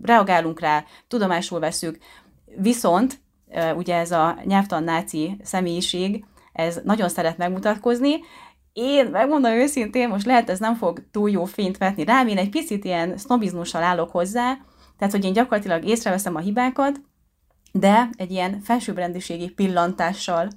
reagálunk 0.02 0.60
rá, 0.60 0.84
tudomásul 1.08 1.60
veszük, 1.60 1.98
viszont 2.56 3.20
ugye 3.76 3.96
ez 3.96 4.10
a 4.10 4.38
nyelvtan 4.44 4.84
náci 4.84 5.36
személyiség, 5.42 6.24
ez 6.52 6.80
nagyon 6.84 7.08
szeret 7.08 7.36
megmutatkozni, 7.36 8.20
én 8.76 9.06
megmondom 9.06 9.52
őszintén, 9.52 10.08
most 10.08 10.26
lehet 10.26 10.50
ez 10.50 10.58
nem 10.58 10.74
fog 10.74 11.02
túl 11.10 11.30
jó 11.30 11.44
fényt 11.44 11.78
vetni 11.78 12.04
rám, 12.04 12.28
én 12.28 12.38
egy 12.38 12.48
picit 12.48 12.84
ilyen 12.84 13.16
sznobizmussal 13.18 13.82
állok 13.82 14.10
hozzá, 14.10 14.58
tehát 14.98 15.14
hogy 15.14 15.24
én 15.24 15.32
gyakorlatilag 15.32 15.84
észreveszem 15.84 16.34
a 16.34 16.38
hibákat, 16.38 17.00
de 17.72 18.08
egy 18.16 18.30
ilyen 18.30 18.60
felsőbbrendűségi 18.60 19.48
pillantással 19.48 20.48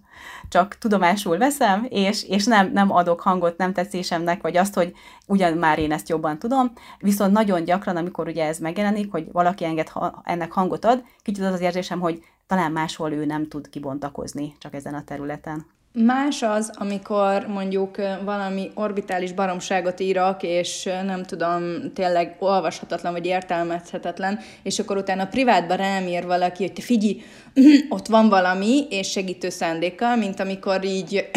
csak 0.49 0.77
tudomásul 0.77 1.37
veszem, 1.37 1.87
és, 1.89 2.23
és 2.23 2.45
nem, 2.45 2.71
nem 2.71 2.91
adok 2.91 3.21
hangot 3.21 3.57
nem 3.57 3.73
tetszésemnek, 3.73 4.41
vagy 4.41 4.57
azt, 4.57 4.73
hogy 4.73 4.93
ugyan 5.27 5.57
már 5.57 5.79
én 5.79 5.91
ezt 5.91 6.09
jobban 6.09 6.39
tudom, 6.39 6.71
viszont 6.99 7.31
nagyon 7.31 7.63
gyakran, 7.63 7.97
amikor 7.97 8.27
ugye 8.27 8.45
ez 8.45 8.57
megjelenik, 8.57 9.11
hogy 9.11 9.31
valaki 9.31 9.65
enged 9.65 9.87
ha, 9.87 10.21
ennek 10.25 10.51
hangot 10.51 10.85
ad, 10.85 11.03
kicsit 11.21 11.43
az 11.43 11.53
az 11.53 11.61
érzésem, 11.61 11.99
hogy 11.99 12.23
talán 12.47 12.71
máshol 12.71 13.11
ő 13.11 13.25
nem 13.25 13.47
tud 13.47 13.69
kibontakozni 13.69 14.55
csak 14.57 14.73
ezen 14.73 14.93
a 14.93 15.03
területen. 15.03 15.65
Más 16.05 16.41
az, 16.41 16.71
amikor 16.73 17.45
mondjuk 17.47 17.97
valami 18.23 18.71
orbitális 18.73 19.31
baromságot 19.31 19.99
írok, 19.99 20.43
és 20.43 20.89
nem 21.05 21.23
tudom, 21.23 21.93
tényleg 21.93 22.35
olvashatatlan 22.39 23.13
vagy 23.13 23.25
értelmezhetetlen, 23.25 24.39
és 24.63 24.79
akkor 24.79 24.97
utána 24.97 25.25
privátban 25.25 25.77
rám 25.77 26.07
ír 26.07 26.25
valaki, 26.25 26.63
hogy 26.63 26.73
te 26.73 26.81
figyelj, 26.81 27.21
ott 27.89 28.07
van 28.07 28.29
valami, 28.29 28.87
és 28.89 29.09
segítő 29.09 29.49
szándékkal, 29.49 30.15
mint 30.15 30.39
amikor 30.39 30.85
így 30.85 31.29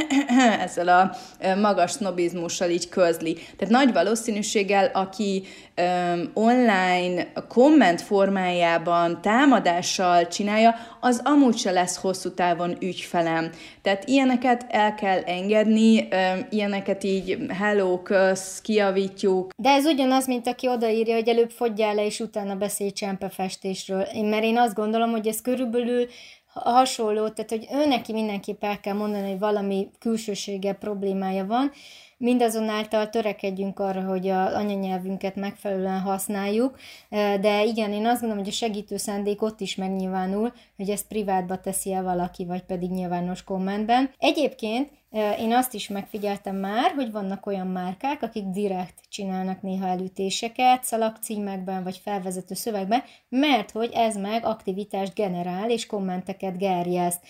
ezzel 0.64 0.88
a 0.88 1.16
magas 1.56 1.90
sznobizmussal 1.90 2.70
így 2.70 2.88
közli. 2.88 3.34
Tehát 3.34 3.74
nagy 3.74 3.92
valószínűséggel, 3.92 4.90
aki 4.94 5.42
online 6.32 7.32
komment 7.48 8.00
formájában 8.00 9.20
támadással 9.22 10.28
csinálja, 10.28 10.74
az 11.00 11.20
amúgy 11.24 11.56
se 11.56 11.70
lesz 11.70 11.96
hosszú 11.96 12.34
távon 12.34 12.76
ügyfelem. 12.80 13.50
Tehát 13.82 14.08
ilyeneket 14.10 14.66
el 14.68 14.94
kell 14.94 15.20
engedni, 15.20 16.08
ilyeneket 16.50 17.04
így 17.04 17.38
hello, 17.58 18.02
kösz, 18.02 18.60
kiavítjuk. 18.60 19.50
De 19.56 19.70
ez 19.70 19.84
ugyanaz, 19.84 20.26
mint 20.26 20.46
aki 20.46 20.68
odaírja, 20.68 21.14
hogy 21.14 21.28
előbb 21.28 21.50
fogyjál 21.50 21.94
le, 21.94 22.04
és 22.04 22.20
utána 22.20 22.54
beszélj 22.54 22.90
csempefestésről. 22.90 24.00
Én, 24.00 24.24
mert 24.24 24.44
én 24.44 24.58
azt 24.58 24.74
gondolom, 24.74 25.10
hogy 25.10 25.26
ez 25.26 25.40
körülbelül 25.40 26.06
hasonló, 26.52 27.28
tehát 27.28 27.50
hogy 27.50 27.66
ő 27.72 27.86
neki 27.86 28.12
mindenképp 28.12 28.64
el 28.64 28.80
kell 28.80 28.94
mondani, 28.94 29.28
hogy 29.28 29.38
valami 29.38 29.88
külsősége, 29.98 30.72
problémája 30.72 31.46
van, 31.46 31.72
mindazonáltal 32.20 33.10
törekedjünk 33.10 33.78
arra, 33.78 34.02
hogy 34.02 34.28
az 34.28 34.52
anyanyelvünket 34.52 35.36
megfelelően 35.36 36.00
használjuk, 36.00 36.78
de 37.40 37.64
igen, 37.64 37.92
én 37.92 38.06
azt 38.06 38.20
gondolom, 38.20 38.44
hogy 38.44 38.52
a 38.52 38.56
segítő 38.56 38.96
szándék 38.96 39.42
ott 39.42 39.60
is 39.60 39.74
megnyilvánul, 39.74 40.52
hogy 40.76 40.90
ezt 40.90 41.06
privátba 41.08 41.60
teszi 41.60 41.92
el 41.92 42.02
valaki, 42.02 42.44
vagy 42.44 42.62
pedig 42.62 42.90
nyilvános 42.90 43.44
kommentben. 43.44 44.10
Egyébként 44.18 44.90
én 45.38 45.52
azt 45.52 45.74
is 45.74 45.88
megfigyeltem 45.88 46.56
már, 46.56 46.92
hogy 46.92 47.12
vannak 47.12 47.46
olyan 47.46 47.66
márkák, 47.66 48.22
akik 48.22 48.44
direkt 48.44 49.00
csinálnak 49.08 49.62
néha 49.62 49.86
elütéseket 49.86 50.84
szalagcímekben 50.84 51.82
vagy 51.82 52.00
felvezető 52.04 52.54
szövegben, 52.54 53.02
mert 53.28 53.70
hogy 53.70 53.90
ez 53.94 54.16
meg 54.16 54.44
aktivitást 54.44 55.14
generál 55.14 55.70
és 55.70 55.86
kommenteket 55.86 56.58
gerjeszt. 56.58 57.20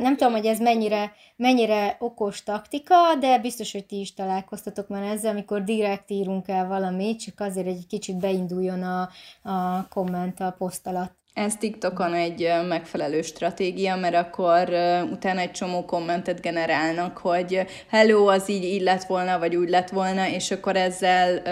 Nem 0.00 0.16
tudom, 0.16 0.32
hogy 0.32 0.46
ez 0.46 0.58
mennyire, 0.58 1.12
mennyire 1.36 1.96
okos 1.98 2.42
taktika, 2.42 2.94
de 3.20 3.38
biztos, 3.38 3.72
hogy 3.72 3.86
ti 3.86 4.00
is 4.00 4.14
találkoztatok 4.14 4.88
már 4.88 5.02
ezzel, 5.02 5.30
amikor 5.30 5.64
direkt 5.64 6.10
írunk 6.10 6.48
el 6.48 6.66
valamit, 6.66 7.20
csak 7.20 7.40
azért 7.40 7.66
egy 7.66 7.86
kicsit 7.86 8.16
beinduljon 8.16 8.82
a, 8.82 9.08
a 9.42 9.88
komment 9.88 10.40
a 10.40 10.54
poszt 10.58 10.86
alatt. 10.86 11.21
Ez 11.34 11.56
TikTokon 11.56 12.14
egy 12.14 12.52
megfelelő 12.68 13.22
stratégia, 13.22 13.96
mert 13.96 14.14
akkor 14.14 14.68
utána 15.12 15.40
egy 15.40 15.50
csomó 15.50 15.84
kommentet 15.84 16.40
generálnak, 16.40 17.18
hogy 17.18 17.66
hello, 17.88 18.26
az 18.26 18.50
így, 18.50 18.64
így 18.64 18.82
lett 18.82 19.04
volna, 19.04 19.38
vagy 19.38 19.56
úgy 19.56 19.68
lett 19.68 19.88
volna, 19.88 20.28
és 20.28 20.50
akkor 20.50 20.76
ezzel 20.76 21.42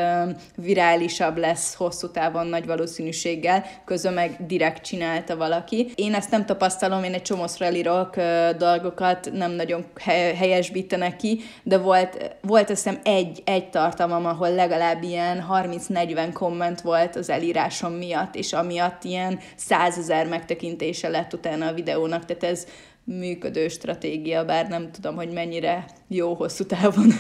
virálisabb 0.57 1.37
lesz 1.37 1.75
hosszú 1.75 2.11
távon 2.11 2.47
nagy 2.47 2.67
valószínűséggel, 2.67 3.65
közben 3.85 4.13
meg 4.13 4.47
direkt 4.47 4.85
csinálta 4.85 5.37
valaki. 5.37 5.93
Én 5.95 6.15
ezt 6.15 6.31
nem 6.31 6.47
tapasztalom, 6.47 7.05
én 7.05 7.15
egy 7.15 7.23
csomószor 7.23 7.75
írok 7.75 8.17
dolgokat, 8.59 9.31
nem 9.33 9.51
nagyon 9.51 9.85
helyesbítenek 10.37 11.17
ki, 11.17 11.41
de 11.63 11.79
volt, 11.79 12.37
volt 12.41 12.71
azt 12.71 12.83
hiszem 12.85 13.01
egy, 13.05 13.43
egy 13.45 13.71
tartalmam, 13.71 14.27
ahol 14.27 14.55
legalább 14.55 15.03
ilyen 15.03 15.47
30-40 15.51 16.31
komment 16.33 16.81
volt 16.81 17.17
az 17.17 17.31
elírásom 17.31 17.93
miatt, 17.93 18.35
és 18.35 18.53
amiatt 18.53 19.05
ilyen 19.05 19.39
százezer 19.71 20.27
megtekintése 20.27 21.09
lett 21.09 21.33
utána 21.33 21.67
a 21.67 21.73
videónak, 21.73 22.25
tehát 22.25 22.43
ez 22.43 22.67
működő 23.05 23.69
stratégia, 23.69 24.45
bár 24.45 24.69
nem 24.69 24.93
tudom, 24.93 25.17
hogy 25.17 25.31
mennyire 25.31 25.85
jó 26.09 26.35
hosszú 26.35 26.65
távon. 26.67 27.13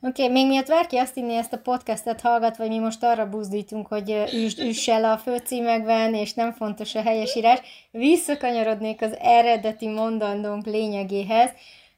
Oké, 0.00 0.22
okay, 0.22 0.34
még 0.34 0.46
miatt 0.46 0.66
várki 0.66 0.96
azt 0.96 1.16
inni 1.16 1.34
ezt 1.34 1.52
a 1.52 1.58
podcastet 1.58 2.20
hallgat, 2.20 2.56
vagy 2.56 2.68
mi 2.68 2.78
most 2.78 3.04
arra 3.04 3.28
buzdítunk, 3.28 3.86
hogy 3.86 4.14
üss, 4.32 4.58
üss 4.58 4.88
el 4.88 5.04
a 5.04 5.18
főcímekben, 5.18 6.14
és 6.14 6.34
nem 6.34 6.52
fontos 6.52 6.94
a 6.94 7.02
helyesírás, 7.02 7.60
visszakanyarodnék 7.90 9.02
az 9.02 9.16
eredeti 9.20 9.88
mondandónk 9.88 10.66
lényegéhez, 10.66 11.50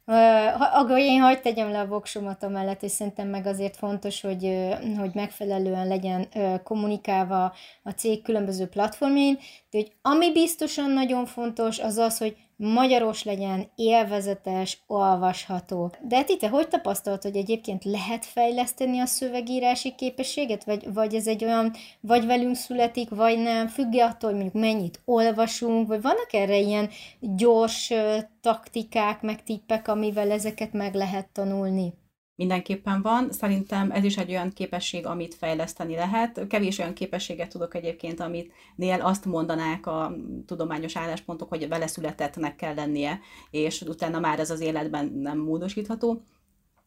Uh, 0.08 0.98
én 0.98 1.20
hagyd 1.20 1.40
tegyem 1.40 1.70
le 1.70 1.80
a 1.80 1.86
voksomat 1.86 2.48
mellett, 2.48 2.82
és 2.82 2.90
szerintem 2.90 3.28
meg 3.28 3.46
azért 3.46 3.76
fontos, 3.76 4.20
hogy, 4.20 4.68
hogy 4.98 5.10
megfelelően 5.14 5.86
legyen 5.86 6.28
kommunikálva 6.62 7.52
a 7.82 7.90
cég 7.90 8.22
különböző 8.22 8.66
platformjain, 8.66 9.38
de 9.70 9.78
hogy 9.78 9.92
ami 10.02 10.32
biztosan 10.32 10.90
nagyon 10.90 11.26
fontos, 11.26 11.78
az 11.78 11.96
az, 11.96 12.18
hogy 12.18 12.36
magyaros 12.58 13.24
legyen, 13.24 13.70
élvezetes, 13.74 14.82
olvasható. 14.86 15.92
De 16.02 16.22
ti 16.22 16.36
te 16.36 16.48
hogy 16.48 16.68
tapasztalt, 16.68 17.22
hogy 17.22 17.36
egyébként 17.36 17.84
lehet 17.84 18.24
fejleszteni 18.24 18.98
a 18.98 19.06
szövegírási 19.06 19.94
képességet, 19.94 20.64
vagy, 20.64 20.92
vagy 20.92 21.14
ez 21.14 21.26
egy 21.26 21.44
olyan, 21.44 21.72
vagy 22.00 22.26
velünk 22.26 22.56
születik, 22.56 23.08
vagy 23.08 23.38
nem, 23.38 23.68
függ 23.68 23.94
attól, 23.94 24.30
hogy 24.30 24.40
mondjuk 24.40 24.62
mennyit 24.62 25.00
olvasunk, 25.04 25.88
vagy 25.88 26.00
vannak 26.00 26.32
erre 26.32 26.58
ilyen 26.58 26.88
gyors 27.20 27.92
taktikák, 28.40 29.20
meg 29.20 29.42
tippek, 29.42 29.88
amivel 29.88 30.30
ezeket 30.30 30.72
meg 30.72 30.94
lehet 30.94 31.28
tanulni? 31.32 31.92
Mindenképpen 32.38 33.02
van. 33.02 33.32
Szerintem 33.32 33.90
ez 33.90 34.04
is 34.04 34.16
egy 34.16 34.30
olyan 34.30 34.52
képesség, 34.52 35.06
amit 35.06 35.34
fejleszteni 35.34 35.94
lehet. 35.94 36.46
Kevés 36.48 36.78
olyan 36.78 36.92
képességet 36.92 37.48
tudok 37.48 37.74
egyébként, 37.74 38.20
amit 38.20 38.52
nél 38.74 39.00
azt 39.00 39.24
mondanák 39.24 39.86
a 39.86 40.16
tudományos 40.46 40.96
álláspontok, 40.96 41.48
hogy 41.48 41.68
vele 41.68 41.86
születettnek 41.86 42.56
kell 42.56 42.74
lennie, 42.74 43.20
és 43.50 43.80
utána 43.80 44.18
már 44.18 44.38
ez 44.38 44.50
az 44.50 44.60
életben 44.60 45.12
nem 45.14 45.38
módosítható. 45.38 46.22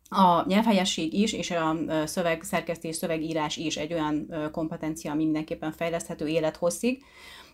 A 0.10 0.48
nyelvhelyesség 0.48 1.14
is, 1.14 1.34
és 1.34 1.52
a 1.52 1.76
szövegszerkesztés, 2.06 2.96
szövegírás 2.96 3.58
is 3.58 3.78
egy 3.78 3.94
olyan 3.94 4.34
kompetencia, 4.52 5.12
ami 5.12 5.24
mindenképpen 5.24 5.72
fejleszthető 5.72 6.28
élethosszig. 6.28 7.04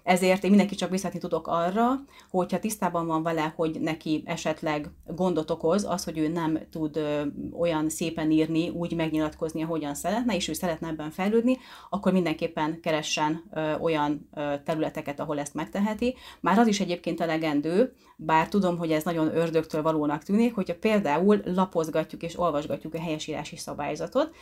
Ezért 0.07 0.43
én 0.43 0.49
mindenki 0.49 0.75
csak 0.75 0.89
biztatni 0.89 1.19
tudok 1.19 1.47
arra, 1.47 1.85
hogyha 2.29 2.59
tisztában 2.59 3.07
van 3.07 3.23
vele, 3.23 3.53
hogy 3.55 3.79
neki 3.79 4.23
esetleg 4.25 4.89
gondot 5.05 5.51
okoz 5.51 5.85
az, 5.85 6.03
hogy 6.03 6.17
ő 6.17 6.27
nem 6.27 6.59
tud 6.71 6.99
olyan 7.59 7.89
szépen 7.89 8.31
írni, 8.31 8.69
úgy 8.69 8.95
megnyilatkozni, 8.95 9.63
ahogyan 9.63 9.95
szeretne, 9.95 10.35
és 10.35 10.47
ő 10.47 10.53
szeretne 10.53 10.87
ebben 10.87 11.11
fejlődni, 11.11 11.57
akkor 11.89 12.11
mindenképpen 12.11 12.79
keressen 12.81 13.43
olyan 13.81 14.29
területeket, 14.63 15.19
ahol 15.19 15.39
ezt 15.39 15.53
megteheti. 15.53 16.15
Már 16.39 16.57
az 16.57 16.67
is 16.67 16.79
egyébként 16.79 17.21
elegendő, 17.21 17.93
bár 18.15 18.47
tudom, 18.47 18.77
hogy 18.77 18.91
ez 18.91 19.03
nagyon 19.03 19.35
ördögtől 19.35 19.81
valónak 19.81 20.23
tűnik, 20.23 20.55
hogyha 20.55 20.75
például 20.75 21.41
lapozgatjuk 21.45 22.23
és 22.23 22.39
olvasgatjuk 22.39 22.93
a 22.93 22.99
helyesírási 22.99 23.57
szabályzatot, 23.57 24.35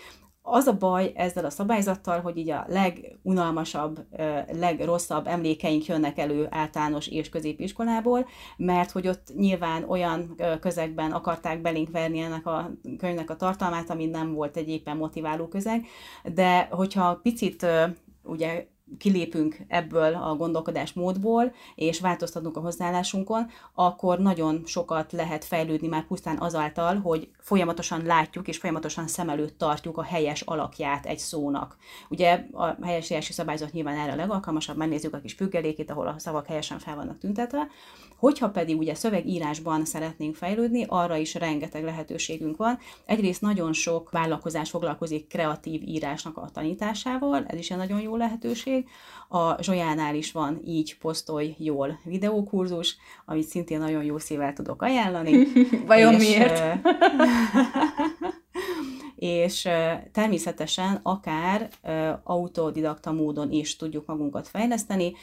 az 0.47 0.67
a 0.67 0.77
baj 0.77 1.11
ezzel 1.15 1.45
a 1.45 1.49
szabályzattal, 1.49 2.21
hogy 2.21 2.37
így 2.37 2.49
a 2.49 2.65
legunalmasabb, 2.67 4.05
legrosszabb 4.51 5.27
emlékeink 5.27 5.85
jönnek 5.85 6.17
elő 6.17 6.47
általános 6.49 7.07
és 7.07 7.29
középiskolából, 7.29 8.27
mert 8.57 8.91
hogy 8.91 9.07
ott 9.07 9.27
nyilván 9.35 9.83
olyan 9.89 10.35
közegben 10.59 11.11
akarták 11.11 11.61
belénk 11.61 11.91
verni 11.91 12.19
ennek 12.19 12.45
a 12.45 12.71
könyvnek 12.97 13.29
a 13.29 13.35
tartalmát, 13.35 13.89
ami 13.89 14.05
nem 14.05 14.33
volt 14.33 14.57
egy 14.57 14.69
éppen 14.69 14.97
motiváló 14.97 15.47
közeg, 15.47 15.85
de 16.33 16.67
hogyha 16.71 17.19
picit 17.23 17.65
ugye 18.23 18.67
kilépünk 18.97 19.57
ebből 19.67 20.13
a 20.13 20.35
gondolkodásmódból, 20.35 21.53
és 21.75 21.99
változtatunk 21.99 22.57
a 22.57 22.59
hozzáállásunkon, 22.59 23.49
akkor 23.73 24.19
nagyon 24.19 24.61
sokat 24.65 25.11
lehet 25.11 25.45
fejlődni 25.45 25.87
már 25.87 26.05
pusztán 26.07 26.37
azáltal, 26.37 26.99
hogy 26.99 27.29
folyamatosan 27.39 28.03
látjuk 28.03 28.47
és 28.47 28.57
folyamatosan 28.57 29.07
szem 29.07 29.29
előtt 29.29 29.57
tartjuk 29.57 29.97
a 29.97 30.03
helyes 30.03 30.41
alakját 30.41 31.05
egy 31.05 31.17
szónak. 31.17 31.77
Ugye 32.09 32.45
a 32.51 32.85
helyesírási 32.85 33.33
szabályzat 33.33 33.71
nyilván 33.71 33.97
erre 33.97 34.11
a 34.11 34.15
legalkalmasabb, 34.15 34.77
megnézzük 34.77 35.13
a 35.13 35.19
kis 35.19 35.33
függelékét, 35.33 35.91
ahol 35.91 36.07
a 36.07 36.19
szavak 36.19 36.45
helyesen 36.45 36.79
fel 36.79 36.95
vannak 36.95 37.17
tüntetve, 37.17 37.67
Hogyha 38.17 38.49
pedig 38.49 38.77
ugye 38.77 38.95
szövegírásban 38.95 39.85
szeretnénk 39.85 40.35
fejlődni, 40.35 40.85
arra 40.87 41.15
is 41.15 41.33
rengeteg 41.33 41.83
lehetőségünk 41.83 42.57
van. 42.57 42.77
Egyrészt 43.05 43.41
nagyon 43.41 43.73
sok 43.73 44.11
vállalkozás 44.11 44.69
foglalkozik 44.69 45.27
kreatív 45.27 45.81
írásnak 45.81 46.37
a 46.37 46.49
tanításával, 46.53 47.45
ez 47.47 47.59
is 47.59 47.71
egy 47.71 47.77
nagyon 47.77 48.01
jó 48.01 48.15
lehetőség. 48.15 48.74
A 49.29 49.63
Zsolyánál 49.63 50.15
is 50.15 50.31
van 50.31 50.61
így 50.65 50.97
posztolj 50.97 51.55
jól 51.57 51.99
videókurzus, 52.03 52.97
amit 53.25 53.47
szintén 53.47 53.79
nagyon 53.79 54.03
jó 54.03 54.17
szívvel 54.17 54.53
tudok 54.53 54.81
ajánlani. 54.81 55.47
Vajon 55.87 56.13
és, 56.13 56.19
miért? 56.19 56.61
és 59.15 59.69
természetesen 60.11 60.99
akár 61.03 61.69
autodidakta 62.23 63.11
módon 63.11 63.51
is 63.51 63.75
tudjuk 63.75 64.05
magunkat 64.05 64.47
fejleszteni. 64.47 65.13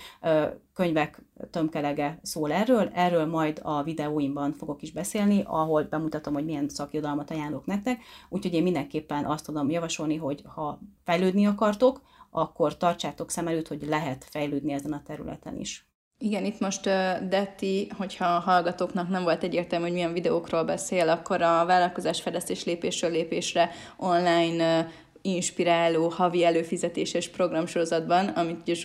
Könyvek 0.74 1.22
tömkelege 1.50 2.18
szól 2.22 2.52
erről, 2.52 2.90
erről 2.94 3.26
majd 3.26 3.60
a 3.62 3.82
videóimban 3.82 4.52
fogok 4.52 4.82
is 4.82 4.92
beszélni, 4.92 5.42
ahol 5.46 5.82
bemutatom, 5.82 6.34
hogy 6.34 6.44
milyen 6.44 6.68
szakirodalmat 6.68 7.30
ajánlok 7.30 7.66
nektek, 7.66 8.02
úgyhogy 8.28 8.54
én 8.54 8.62
mindenképpen 8.62 9.24
azt 9.24 9.44
tudom 9.44 9.70
javasolni, 9.70 10.16
hogy 10.16 10.42
ha 10.54 10.80
fejlődni 11.04 11.46
akartok, 11.46 12.00
akkor 12.34 12.76
tartsátok 12.76 13.30
szem 13.30 13.46
előtt, 13.46 13.68
hogy 13.68 13.82
lehet 13.86 14.24
fejlődni 14.30 14.72
ezen 14.72 14.92
a 14.92 15.02
területen 15.06 15.58
is. 15.58 15.86
Igen, 16.18 16.44
itt 16.44 16.60
most 16.60 16.82
Detti, 17.28 17.90
hogyha 17.96 18.24
a 18.24 18.38
hallgatóknak 18.38 19.08
nem 19.08 19.22
volt 19.22 19.42
egyértelmű, 19.42 19.84
hogy 19.84 19.94
milyen 19.94 20.12
videókról 20.12 20.64
beszél, 20.64 21.08
akkor 21.08 21.42
a 21.42 21.64
vállalkozás 21.64 22.20
fejlesztés 22.20 22.64
lépésről 22.64 23.10
lépésre 23.10 23.70
online 23.96 24.88
inspiráló 25.22 26.08
havi 26.08 26.44
előfizetéses 26.44 27.28
programsorozatban, 27.28 28.26
amit 28.26 28.80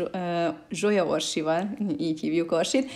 Zsolya 0.70 1.06
Orsival, 1.06 1.70
így 1.98 2.20
hívjuk 2.20 2.52
Orsit, 2.52 2.92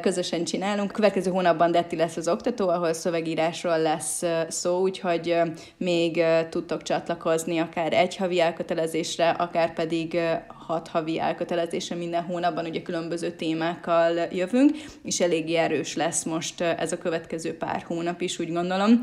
közösen 0.00 0.44
csinálunk. 0.44 0.92
Következő 0.92 1.30
hónapban 1.30 1.70
Detti 1.70 1.96
lesz 1.96 2.16
az 2.16 2.28
oktató, 2.28 2.68
ahol 2.68 2.92
szövegírásról 2.92 3.78
lesz 3.78 4.22
szó, 4.48 4.80
úgyhogy 4.80 5.36
még 5.76 6.22
tudtok 6.50 6.82
csatlakozni 6.82 7.58
akár 7.58 7.92
egy 7.92 8.16
havi 8.16 8.40
elkötelezésre, 8.40 9.30
akár 9.30 9.74
pedig 9.74 10.20
hat 10.68 10.88
havi 10.88 11.20
elkötelezésre 11.20 11.96
minden 11.96 12.22
hónapban, 12.22 12.66
ugye 12.66 12.82
különböző 12.82 13.30
témákkal 13.30 14.14
jövünk, 14.32 14.70
és 15.04 15.20
eléggé 15.20 15.54
erős 15.54 15.96
lesz 15.96 16.24
most 16.24 16.60
ez 16.60 16.92
a 16.92 16.98
következő 16.98 17.56
pár 17.56 17.84
hónap 17.86 18.20
is, 18.20 18.38
úgy 18.38 18.52
gondolom. 18.52 19.00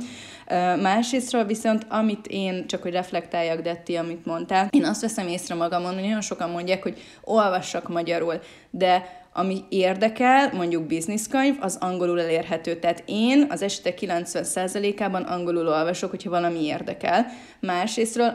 Másrésztről 0.81 1.45
viszont, 1.45 1.85
amit 1.89 2.27
én, 2.27 2.67
csak 2.67 2.81
hogy 2.81 2.91
reflektáljak, 2.91 3.61
Detti, 3.61 3.95
amit 3.95 4.25
mondtál, 4.25 4.67
én 4.71 4.85
azt 4.85 5.01
veszem 5.01 5.27
észre 5.27 5.55
magamon, 5.55 5.93
hogy 5.93 6.03
nagyon 6.03 6.21
sokan 6.21 6.49
mondják, 6.49 6.83
hogy 6.83 7.01
olvassak 7.23 7.89
magyarul, 7.89 8.39
de 8.69 9.23
ami 9.33 9.63
érdekel, 9.69 10.49
mondjuk 10.53 10.83
bizniszkönyv, 10.83 11.55
az 11.59 11.77
angolul 11.79 12.21
elérhető. 12.21 12.75
Tehát 12.75 13.03
én 13.05 13.45
az 13.49 13.61
esetek 13.61 13.97
90%-ában 14.01 15.21
angolul 15.21 15.67
olvasok, 15.67 16.09
hogyha 16.09 16.29
valami 16.29 16.63
érdekel. 16.63 17.25
Másrésztről 17.59 18.33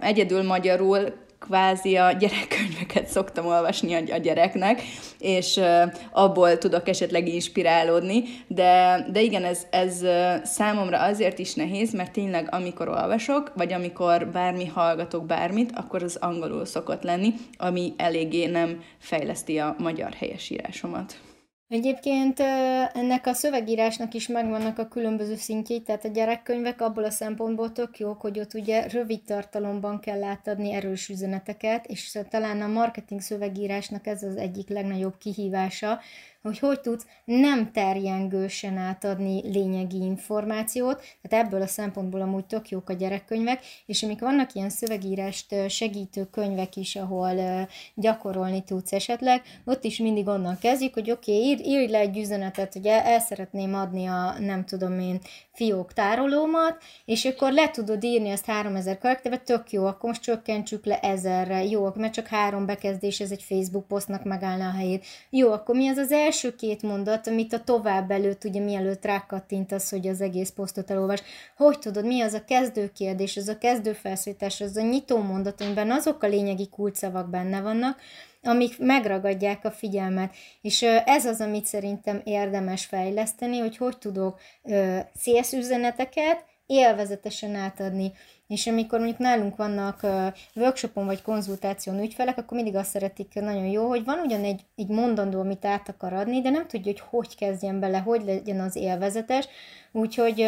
egyedül 0.00 0.42
magyarul 0.42 1.22
kvázi 1.46 1.96
a 1.96 2.12
gyerekkönyveket 2.12 3.06
szoktam 3.06 3.46
olvasni 3.46 3.94
a, 4.10 4.16
gyereknek, 4.16 4.82
és 5.18 5.60
abból 6.12 6.58
tudok 6.58 6.88
esetleg 6.88 7.28
inspirálódni, 7.28 8.22
de, 8.46 9.04
de 9.12 9.20
igen, 9.20 9.44
ez, 9.44 9.66
ez 9.70 10.04
számomra 10.44 11.02
azért 11.02 11.38
is 11.38 11.54
nehéz, 11.54 11.92
mert 11.92 12.12
tényleg 12.12 12.48
amikor 12.50 12.88
olvasok, 12.88 13.52
vagy 13.56 13.72
amikor 13.72 14.26
bármi 14.26 14.66
hallgatok 14.66 15.26
bármit, 15.26 15.70
akkor 15.74 16.02
az 16.02 16.16
angolul 16.20 16.64
szokott 16.64 17.02
lenni, 17.02 17.34
ami 17.56 17.92
eléggé 17.96 18.46
nem 18.46 18.82
fejleszti 18.98 19.58
a 19.58 19.74
magyar 19.78 20.12
helyesírásomat. 20.12 21.18
Egyébként 21.74 22.40
ennek 22.92 23.26
a 23.26 23.32
szövegírásnak 23.32 24.14
is 24.14 24.28
megvannak 24.28 24.78
a 24.78 24.88
különböző 24.88 25.36
szintjei, 25.36 25.82
tehát 25.82 26.04
a 26.04 26.08
gyerekkönyvek 26.08 26.80
abból 26.80 27.04
a 27.04 27.10
szempontból 27.10 27.72
tök 27.72 27.98
jók, 27.98 28.20
hogy 28.20 28.38
ott 28.40 28.54
ugye 28.54 28.88
rövid 28.88 29.22
tartalomban 29.22 30.00
kell 30.00 30.22
átadni 30.22 30.72
erős 30.72 31.08
üzeneteket, 31.08 31.86
és 31.86 32.18
talán 32.30 32.62
a 32.62 32.66
marketing 32.66 33.20
szövegírásnak 33.20 34.06
ez 34.06 34.22
az 34.22 34.36
egyik 34.36 34.68
legnagyobb 34.68 35.18
kihívása, 35.18 36.00
hogy 36.44 36.58
hogy 36.58 36.80
tudsz 36.80 37.06
nem 37.24 37.72
terjengősen 37.72 38.76
átadni 38.76 39.50
lényegi 39.52 39.96
információt, 39.96 41.02
tehát 41.22 41.46
ebből 41.46 41.62
a 41.62 41.66
szempontból 41.66 42.20
amúgy 42.20 42.44
tök 42.44 42.68
jók 42.68 42.88
a 42.88 42.92
gyerekkönyvek, 42.92 43.64
és 43.86 44.02
amik 44.02 44.20
vannak 44.20 44.54
ilyen 44.54 44.70
szövegírást 44.70 45.54
segítő 45.68 46.24
könyvek 46.24 46.76
is, 46.76 46.96
ahol 46.96 47.66
gyakorolni 47.94 48.64
tudsz 48.64 48.92
esetleg, 48.92 49.42
ott 49.64 49.84
is 49.84 49.98
mindig 49.98 50.26
onnan 50.26 50.58
kezdjük, 50.58 50.94
hogy 50.94 51.10
oké, 51.10 51.32
okay, 51.32 51.48
írj, 51.48 51.62
írj 51.62 51.90
le 51.90 51.98
egy 51.98 52.18
üzenetet, 52.18 52.72
hogy 52.72 52.86
el, 52.86 53.00
el 53.00 53.20
szeretném 53.20 53.74
adni 53.74 54.06
a, 54.06 54.34
nem 54.38 54.64
tudom 54.64 55.00
én, 55.00 55.20
fiók 55.52 55.92
tárolómat, 55.92 56.82
és 57.04 57.24
akkor 57.24 57.52
le 57.52 57.70
tudod 57.70 58.04
írni 58.04 58.30
azt 58.30 58.44
3000 58.44 58.98
karakterbe, 58.98 59.38
tök 59.38 59.70
jó, 59.70 59.86
akkor 59.86 60.08
most 60.08 60.22
csökkentsük 60.22 60.84
le 60.84 61.00
ezerre, 61.00 61.64
jó, 61.64 61.88
mert 61.94 62.12
csak 62.12 62.26
három 62.26 62.66
bekezdés, 62.66 63.20
ez 63.20 63.30
egy 63.30 63.42
Facebook 63.42 63.86
posztnak 63.86 64.24
megállna 64.24 64.66
a 64.66 64.72
helyét. 64.72 65.04
Jó, 65.30 65.52
akkor 65.52 65.74
mi 65.74 65.88
az 65.88 65.96
az 65.96 66.12
első 66.12 66.33
két 66.58 66.82
mondat, 66.82 67.26
amit 67.26 67.52
a 67.52 67.64
tovább 67.64 68.10
előtt, 68.10 68.44
ugye 68.44 68.60
mielőtt 68.60 69.04
rákattintasz, 69.04 69.90
hogy 69.90 70.08
az 70.08 70.20
egész 70.20 70.50
posztot 70.50 70.90
elolvas, 70.90 71.22
hogy 71.56 71.78
tudod, 71.78 72.06
mi 72.06 72.20
az 72.20 72.32
a 72.32 72.44
kezdőkérdés, 72.44 73.36
az 73.36 73.48
a 73.48 73.58
kezdőfelszítás, 73.58 74.60
az 74.60 74.76
a 74.76 74.82
nyitó 74.82 75.18
mondat, 75.18 75.60
amiben 75.60 75.90
azok 75.90 76.22
a 76.22 76.26
lényegi 76.26 76.68
kulcsszavak 76.68 77.30
benne 77.30 77.60
vannak, 77.60 78.00
amik 78.42 78.78
megragadják 78.78 79.64
a 79.64 79.70
figyelmet. 79.70 80.34
És 80.60 80.82
ez 81.04 81.26
az, 81.26 81.40
amit 81.40 81.66
szerintem 81.66 82.20
érdemes 82.24 82.84
fejleszteni, 82.84 83.58
hogy 83.58 83.76
hogy 83.76 83.98
tudok 83.98 84.40
szélszüzeneteket 85.14 86.44
élvezetesen 86.66 87.54
átadni. 87.54 88.12
És 88.46 88.66
amikor 88.66 88.98
mondjuk 88.98 89.20
nálunk 89.20 89.56
vannak 89.56 90.06
workshopon 90.54 91.06
vagy 91.06 91.22
konzultáción 91.22 92.02
ügyfelek, 92.02 92.38
akkor 92.38 92.56
mindig 92.56 92.76
azt 92.76 92.90
szeretik 92.90 93.34
nagyon 93.34 93.66
jó, 93.66 93.88
hogy 93.88 94.04
van 94.04 94.18
ugyan 94.18 94.44
egy, 94.44 94.60
egy 94.76 94.88
mondandó, 94.88 95.40
amit 95.40 95.64
át 95.64 95.88
akar 95.88 96.12
adni, 96.12 96.40
de 96.40 96.50
nem 96.50 96.66
tudja, 96.66 96.92
hogy 96.92 97.02
hogy 97.10 97.36
kezdjen 97.36 97.80
bele, 97.80 97.98
hogy 97.98 98.24
legyen 98.24 98.60
az 98.60 98.76
élvezetes, 98.76 99.48
Úgyhogy 99.96 100.38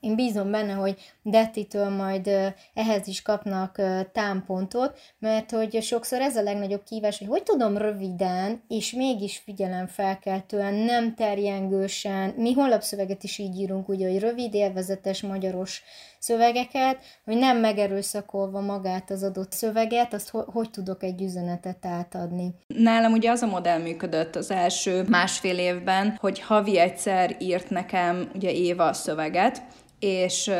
én 0.00 0.14
bízom 0.14 0.50
benne, 0.50 0.72
hogy 0.72 0.96
Dettitől 1.22 1.88
majd 1.88 2.30
ehhez 2.74 3.06
is 3.06 3.22
kapnak 3.22 3.80
támpontot, 4.12 4.98
mert 5.18 5.50
hogy 5.50 5.82
sokszor 5.82 6.20
ez 6.20 6.36
a 6.36 6.42
legnagyobb 6.42 6.82
kívás, 6.84 7.18
hogy 7.18 7.28
hogy 7.28 7.42
tudom 7.42 7.76
röviden, 7.76 8.62
és 8.68 8.92
mégis 8.92 9.38
figyelemfelkeltően, 9.44 10.74
nem 10.74 11.14
terjengősen, 11.14 12.34
mi 12.36 12.52
honlapszöveget 12.52 13.22
is 13.22 13.38
így 13.38 13.58
írunk, 13.58 13.88
ugye, 13.88 14.10
hogy 14.10 14.20
rövid, 14.20 14.54
élvezetes, 14.54 15.22
magyaros 15.22 15.82
szövegeket, 16.18 16.98
hogy 17.24 17.36
nem 17.36 17.58
megerőszakolva 17.58 18.60
magát 18.60 19.10
az 19.10 19.22
adott 19.22 19.52
szöveget, 19.52 20.14
azt 20.14 20.30
ho- 20.30 20.48
hogy 20.52 20.70
tudok 20.70 21.02
egy 21.02 21.22
üzenetet 21.22 21.86
átadni. 21.86 22.54
Nálam 22.66 23.12
ugye 23.12 23.30
az 23.30 23.42
a 23.42 23.46
modell 23.46 23.78
működött 23.78 24.36
az 24.36 24.50
első 24.50 25.04
másfél 25.08 25.58
évben, 25.58 26.16
hogy 26.20 26.40
havi 26.40 26.78
egyszer 26.78 27.36
írt 27.38 27.70
nekem 27.70 28.30
ugye 28.34 28.52
Éva 28.52 28.83
a 28.84 28.92
szöveget, 28.92 29.62
és 29.98 30.50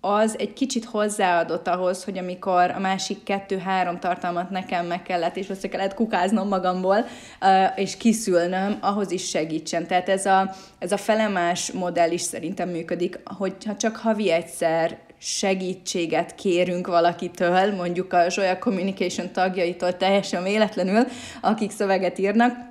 az 0.00 0.38
egy 0.38 0.52
kicsit 0.52 0.84
hozzáadott 0.84 1.68
ahhoz, 1.68 2.04
hogy 2.04 2.18
amikor 2.18 2.70
a 2.70 2.78
másik 2.78 3.22
kettő-három 3.22 3.98
tartalmat 3.98 4.50
nekem 4.50 4.86
meg 4.86 5.02
kellett, 5.02 5.36
és 5.36 5.48
össze 5.48 5.68
kellett 5.68 5.94
kukáznom 5.94 6.48
magamból, 6.48 7.06
és 7.76 7.96
kiszülnöm, 7.96 8.78
ahhoz 8.80 9.10
is 9.10 9.28
segítsen. 9.28 9.86
Tehát 9.86 10.08
ez 10.08 10.26
a, 10.26 10.54
ez 10.78 10.92
a 10.92 10.96
felemás 10.96 11.72
modell 11.72 12.10
is 12.10 12.20
szerintem 12.20 12.68
működik, 12.68 13.20
hogy 13.24 13.54
ha 13.66 13.76
csak 13.76 13.96
havi 13.96 14.30
egyszer 14.30 14.98
segítséget 15.18 16.34
kérünk 16.34 16.86
valakitől, 16.86 17.74
mondjuk 17.74 18.12
a 18.12 18.28
Zsolya 18.28 18.58
Communication 18.58 19.32
tagjaitól 19.32 19.96
teljesen 19.96 20.42
véletlenül, 20.42 21.06
akik 21.40 21.70
szöveget 21.70 22.18
írnak, 22.18 22.69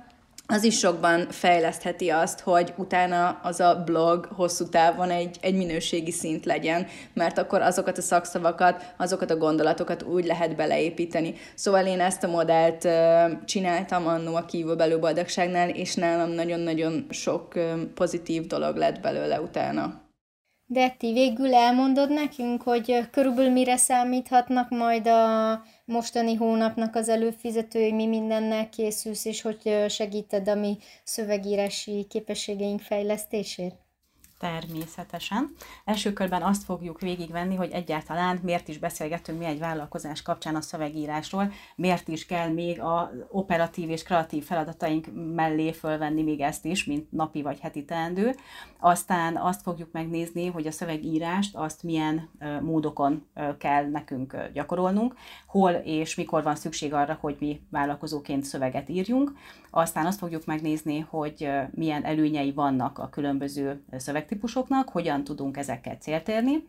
az 0.50 0.64
is 0.64 0.78
sokban 0.78 1.26
fejlesztheti 1.30 2.08
azt, 2.08 2.40
hogy 2.40 2.72
utána 2.76 3.40
az 3.42 3.60
a 3.60 3.82
blog 3.84 4.28
hosszú 4.36 4.68
távon 4.68 5.10
egy, 5.10 5.36
egy 5.40 5.54
minőségi 5.54 6.10
szint 6.10 6.44
legyen, 6.44 6.86
mert 7.14 7.38
akkor 7.38 7.62
azokat 7.62 7.98
a 7.98 8.02
szakszavakat, 8.02 8.94
azokat 8.96 9.30
a 9.30 9.36
gondolatokat 9.36 10.02
úgy 10.02 10.24
lehet 10.24 10.56
beleépíteni. 10.56 11.34
Szóval 11.54 11.86
én 11.86 12.00
ezt 12.00 12.24
a 12.24 12.28
modellt 12.28 12.88
csináltam 13.44 14.06
annó 14.06 14.34
a 14.34 14.44
kívülbelül 14.44 14.98
boldogságnál, 14.98 15.68
és 15.68 15.94
nálam 15.94 16.30
nagyon-nagyon 16.30 17.06
sok 17.10 17.54
pozitív 17.94 18.46
dolog 18.46 18.76
lett 18.76 19.00
belőle 19.00 19.40
utána. 19.40 20.09
Detti, 20.72 21.12
végül 21.12 21.54
elmondod 21.54 22.10
nekünk, 22.10 22.62
hogy 22.62 23.10
körülbelül 23.10 23.50
mire 23.50 23.76
számíthatnak 23.76 24.68
majd 24.70 25.06
a 25.06 25.62
mostani 25.84 26.34
hónapnak 26.34 26.94
az 26.94 27.08
előfizetői, 27.08 27.92
mi 27.92 28.06
mindennel 28.06 28.68
készülsz, 28.68 29.24
és 29.24 29.42
hogy 29.42 29.84
segíted 29.88 30.48
a 30.48 30.54
mi 30.54 30.78
szövegírási 31.04 32.06
képességeink 32.08 32.80
fejlesztését? 32.80 33.74
Természetesen. 34.40 35.50
Első 35.84 36.12
körben 36.12 36.42
azt 36.42 36.64
fogjuk 36.64 37.00
végigvenni, 37.00 37.54
hogy 37.54 37.70
egyáltalán 37.70 38.38
miért 38.42 38.68
is 38.68 38.78
beszélgetünk 38.78 39.38
mi 39.38 39.44
egy 39.44 39.58
vállalkozás 39.58 40.22
kapcsán 40.22 40.56
a 40.56 40.60
szövegírásról, 40.60 41.52
miért 41.76 42.08
is 42.08 42.26
kell 42.26 42.48
még 42.48 42.80
a 42.80 43.10
operatív 43.30 43.90
és 43.90 44.02
kreatív 44.02 44.44
feladataink 44.44 45.06
mellé 45.34 45.72
fölvenni 45.72 46.22
még 46.22 46.40
ezt 46.40 46.64
is, 46.64 46.84
mint 46.84 47.12
napi 47.12 47.42
vagy 47.42 47.60
heti 47.60 47.84
teendő. 47.84 48.34
Aztán 48.78 49.36
azt 49.36 49.62
fogjuk 49.62 49.92
megnézni, 49.92 50.46
hogy 50.46 50.66
a 50.66 50.72
szövegírást 50.72 51.56
azt 51.56 51.82
milyen 51.82 52.28
módokon 52.60 53.26
kell 53.58 53.90
nekünk 53.90 54.36
gyakorolnunk, 54.52 55.14
hol 55.46 55.70
és 55.70 56.14
mikor 56.14 56.42
van 56.42 56.56
szükség 56.56 56.94
arra, 56.94 57.18
hogy 57.20 57.36
mi 57.40 57.60
vállalkozóként 57.70 58.44
szöveget 58.44 58.88
írjunk. 58.88 59.32
Aztán 59.70 60.06
azt 60.06 60.18
fogjuk 60.18 60.44
megnézni, 60.44 60.98
hogy 60.98 61.50
milyen 61.70 62.04
előnyei 62.04 62.52
vannak 62.52 62.98
a 62.98 63.08
különböző 63.08 63.84
szövegtípusoknak, 64.30 64.88
hogyan 64.88 65.24
tudunk 65.24 65.56
ezekkel 65.56 65.96
célt 65.96 66.28
érni. 66.28 66.68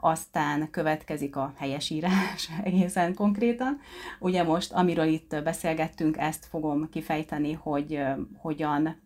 Aztán 0.00 0.70
következik 0.70 1.36
a 1.36 1.52
helyesírás 1.56 2.50
egészen 2.64 3.14
konkrétan. 3.14 3.80
Ugye 4.18 4.42
most, 4.42 4.72
amiről 4.72 5.06
itt 5.06 5.42
beszélgettünk, 5.44 6.16
ezt 6.16 6.46
fogom 6.46 6.88
kifejteni, 6.88 7.52
hogy 7.52 8.02
hogyan 8.36 8.96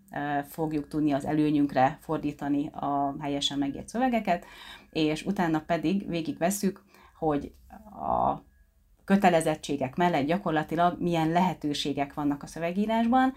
fogjuk 0.48 0.88
tudni 0.88 1.12
az 1.12 1.24
előnyünkre 1.24 1.98
fordítani 2.00 2.70
a 2.72 3.14
helyesen 3.20 3.58
megírt 3.58 3.88
szövegeket, 3.88 4.44
és 4.90 5.24
utána 5.24 5.60
pedig 5.60 6.08
végigveszük, 6.08 6.82
hogy 7.18 7.52
a 7.90 8.42
kötelezettségek 9.04 9.96
mellett 9.96 10.26
gyakorlatilag 10.26 11.00
milyen 11.00 11.30
lehetőségek 11.30 12.14
vannak 12.14 12.42
a 12.42 12.46
szövegírásban. 12.46 13.34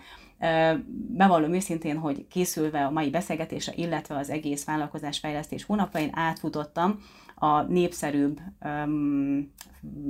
Bevallom 1.07 1.53
őszintén, 1.53 1.97
hogy 1.97 2.27
készülve 2.27 2.85
a 2.85 2.91
mai 2.91 3.09
beszélgetésre, 3.09 3.73
illetve 3.75 4.17
az 4.17 4.29
egész 4.29 4.65
vállalkozásfejlesztés 4.65 5.63
hónapain 5.63 6.09
átfutottam 6.13 6.99
a 7.39 7.61
népszerűbb 7.61 8.39
um, 8.65 9.51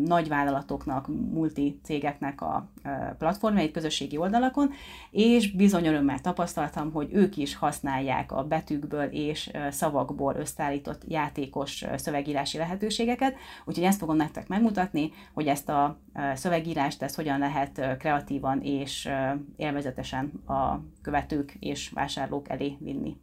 nagyvállalatoknak, 0.05 1.07
multi 1.31 1.79
cégeknek 1.83 2.41
a 2.41 2.69
platformjait, 3.17 3.71
közösségi 3.71 4.17
oldalakon, 4.17 4.71
és 5.11 5.51
bizony 5.51 5.85
örömmel 5.85 6.19
tapasztaltam, 6.19 6.91
hogy 6.91 7.09
ők 7.13 7.37
is 7.37 7.55
használják 7.55 8.31
a 8.31 8.43
betűkből 8.43 9.09
és 9.11 9.51
szavakból 9.69 10.35
összeállított 10.35 11.01
játékos 11.07 11.85
szövegírási 11.95 12.57
lehetőségeket, 12.57 13.35
úgyhogy 13.65 13.83
ezt 13.83 13.99
fogom 13.99 14.15
nektek 14.15 14.47
megmutatni, 14.47 15.11
hogy 15.33 15.47
ezt 15.47 15.69
a 15.69 15.99
szövegírást, 16.33 17.01
ezt 17.01 17.15
hogyan 17.15 17.39
lehet 17.39 17.97
kreatívan 17.97 18.61
és 18.61 19.09
élvezetesen 19.55 20.25
a 20.47 20.79
követők 21.01 21.55
és 21.59 21.89
vásárlók 21.89 22.49
elé 22.49 22.77
vinni. 22.79 23.17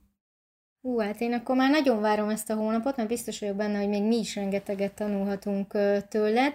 Hú, 0.84 0.98
hát 0.98 1.20
én 1.20 1.32
akkor 1.32 1.56
már 1.56 1.70
nagyon 1.70 2.00
várom 2.00 2.28
ezt 2.28 2.50
a 2.50 2.54
hónapot, 2.54 2.96
mert 2.96 3.08
biztos 3.08 3.40
vagyok 3.40 3.56
benne, 3.56 3.78
hogy 3.78 3.88
még 3.88 4.02
mi 4.02 4.18
is 4.18 4.34
rengeteget 4.34 4.92
tanulhatunk 4.92 5.72
tőled. 6.08 6.54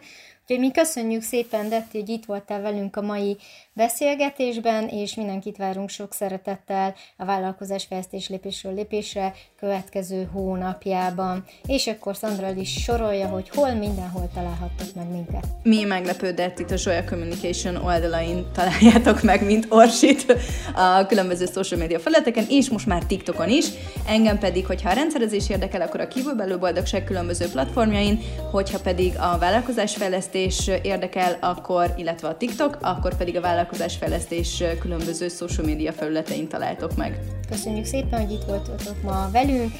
Úgyhogy 0.51 0.65
mi 0.67 0.71
köszönjük 0.71 1.21
szépen, 1.21 1.69
Detti, 1.69 1.99
hogy 1.99 2.09
itt 2.09 2.25
voltál 2.25 2.61
velünk 2.61 2.95
a 2.95 3.01
mai 3.01 3.37
beszélgetésben, 3.73 4.87
és 4.87 5.15
mindenkit 5.15 5.57
várunk 5.57 5.89
sok 5.89 6.13
szeretettel 6.13 6.95
a 7.17 7.25
vállalkozás 7.25 7.85
fejlesztés 7.85 8.29
lépésről 8.29 8.73
lépésre 8.73 9.33
következő 9.59 10.29
hónapjában. 10.33 11.45
És 11.67 11.87
akkor 11.87 12.15
Szandra 12.15 12.51
is 12.51 12.81
sorolja, 12.83 13.27
hogy 13.27 13.49
hol 13.49 13.73
mindenhol 13.73 14.29
találhattok 14.33 14.87
meg 14.95 15.11
minket. 15.11 15.45
Mi 15.63 15.83
meglepődett 15.83 16.59
itt 16.59 16.71
a 16.71 16.77
Zsolya 16.77 17.03
Communication 17.03 17.75
oldalain 17.75 18.45
találjátok 18.53 19.21
meg, 19.21 19.45
mint 19.45 19.65
Orsit 19.69 20.35
a 20.75 21.05
különböző 21.05 21.45
social 21.45 21.79
media 21.79 21.99
felületeken, 21.99 22.45
és 22.49 22.69
most 22.69 22.85
már 22.85 23.03
TikTokon 23.05 23.49
is. 23.49 23.65
Engem 24.07 24.37
pedig, 24.37 24.65
hogyha 24.65 24.89
a 24.89 24.93
rendszerezés 24.93 25.49
érdekel, 25.49 25.81
akkor 25.81 25.99
a 25.99 26.07
kívülbelül 26.07 26.57
boldogság 26.57 27.03
különböző 27.03 27.49
platformjain, 27.49 28.19
hogyha 28.51 28.79
pedig 28.79 29.13
a 29.17 29.37
vállalkozás 29.37 29.97
fejlesztés 30.39 30.67
vállalkozásfejlesztés 30.67 30.79
érdekel, 30.83 31.37
akkor, 31.41 31.93
illetve 31.97 32.27
a 32.27 32.37
TikTok, 32.37 32.77
akkor 32.81 33.15
pedig 33.15 33.35
a 33.35 33.41
vállalkozásfejlesztés 33.41 34.63
különböző 34.79 35.27
social 35.27 35.65
media 35.65 35.93
felületein 35.93 36.47
találtok 36.47 36.95
meg. 36.95 37.19
Köszönjük 37.49 37.85
szépen, 37.85 38.21
hogy 38.21 38.31
itt 38.31 38.43
voltatok 38.43 39.01
ma 39.03 39.29
velünk, 39.31 39.71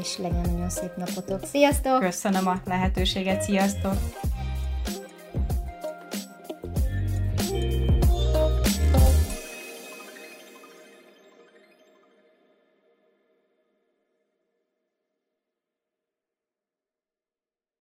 és 0.00 0.18
legyen 0.18 0.50
nagyon 0.52 0.70
szép 0.70 0.96
napotok. 0.96 1.44
Sziasztok! 1.44 2.00
Köszönöm 2.00 2.46
a 2.46 2.60
lehetőséget, 2.64 3.42
sziasztok! 3.42 3.94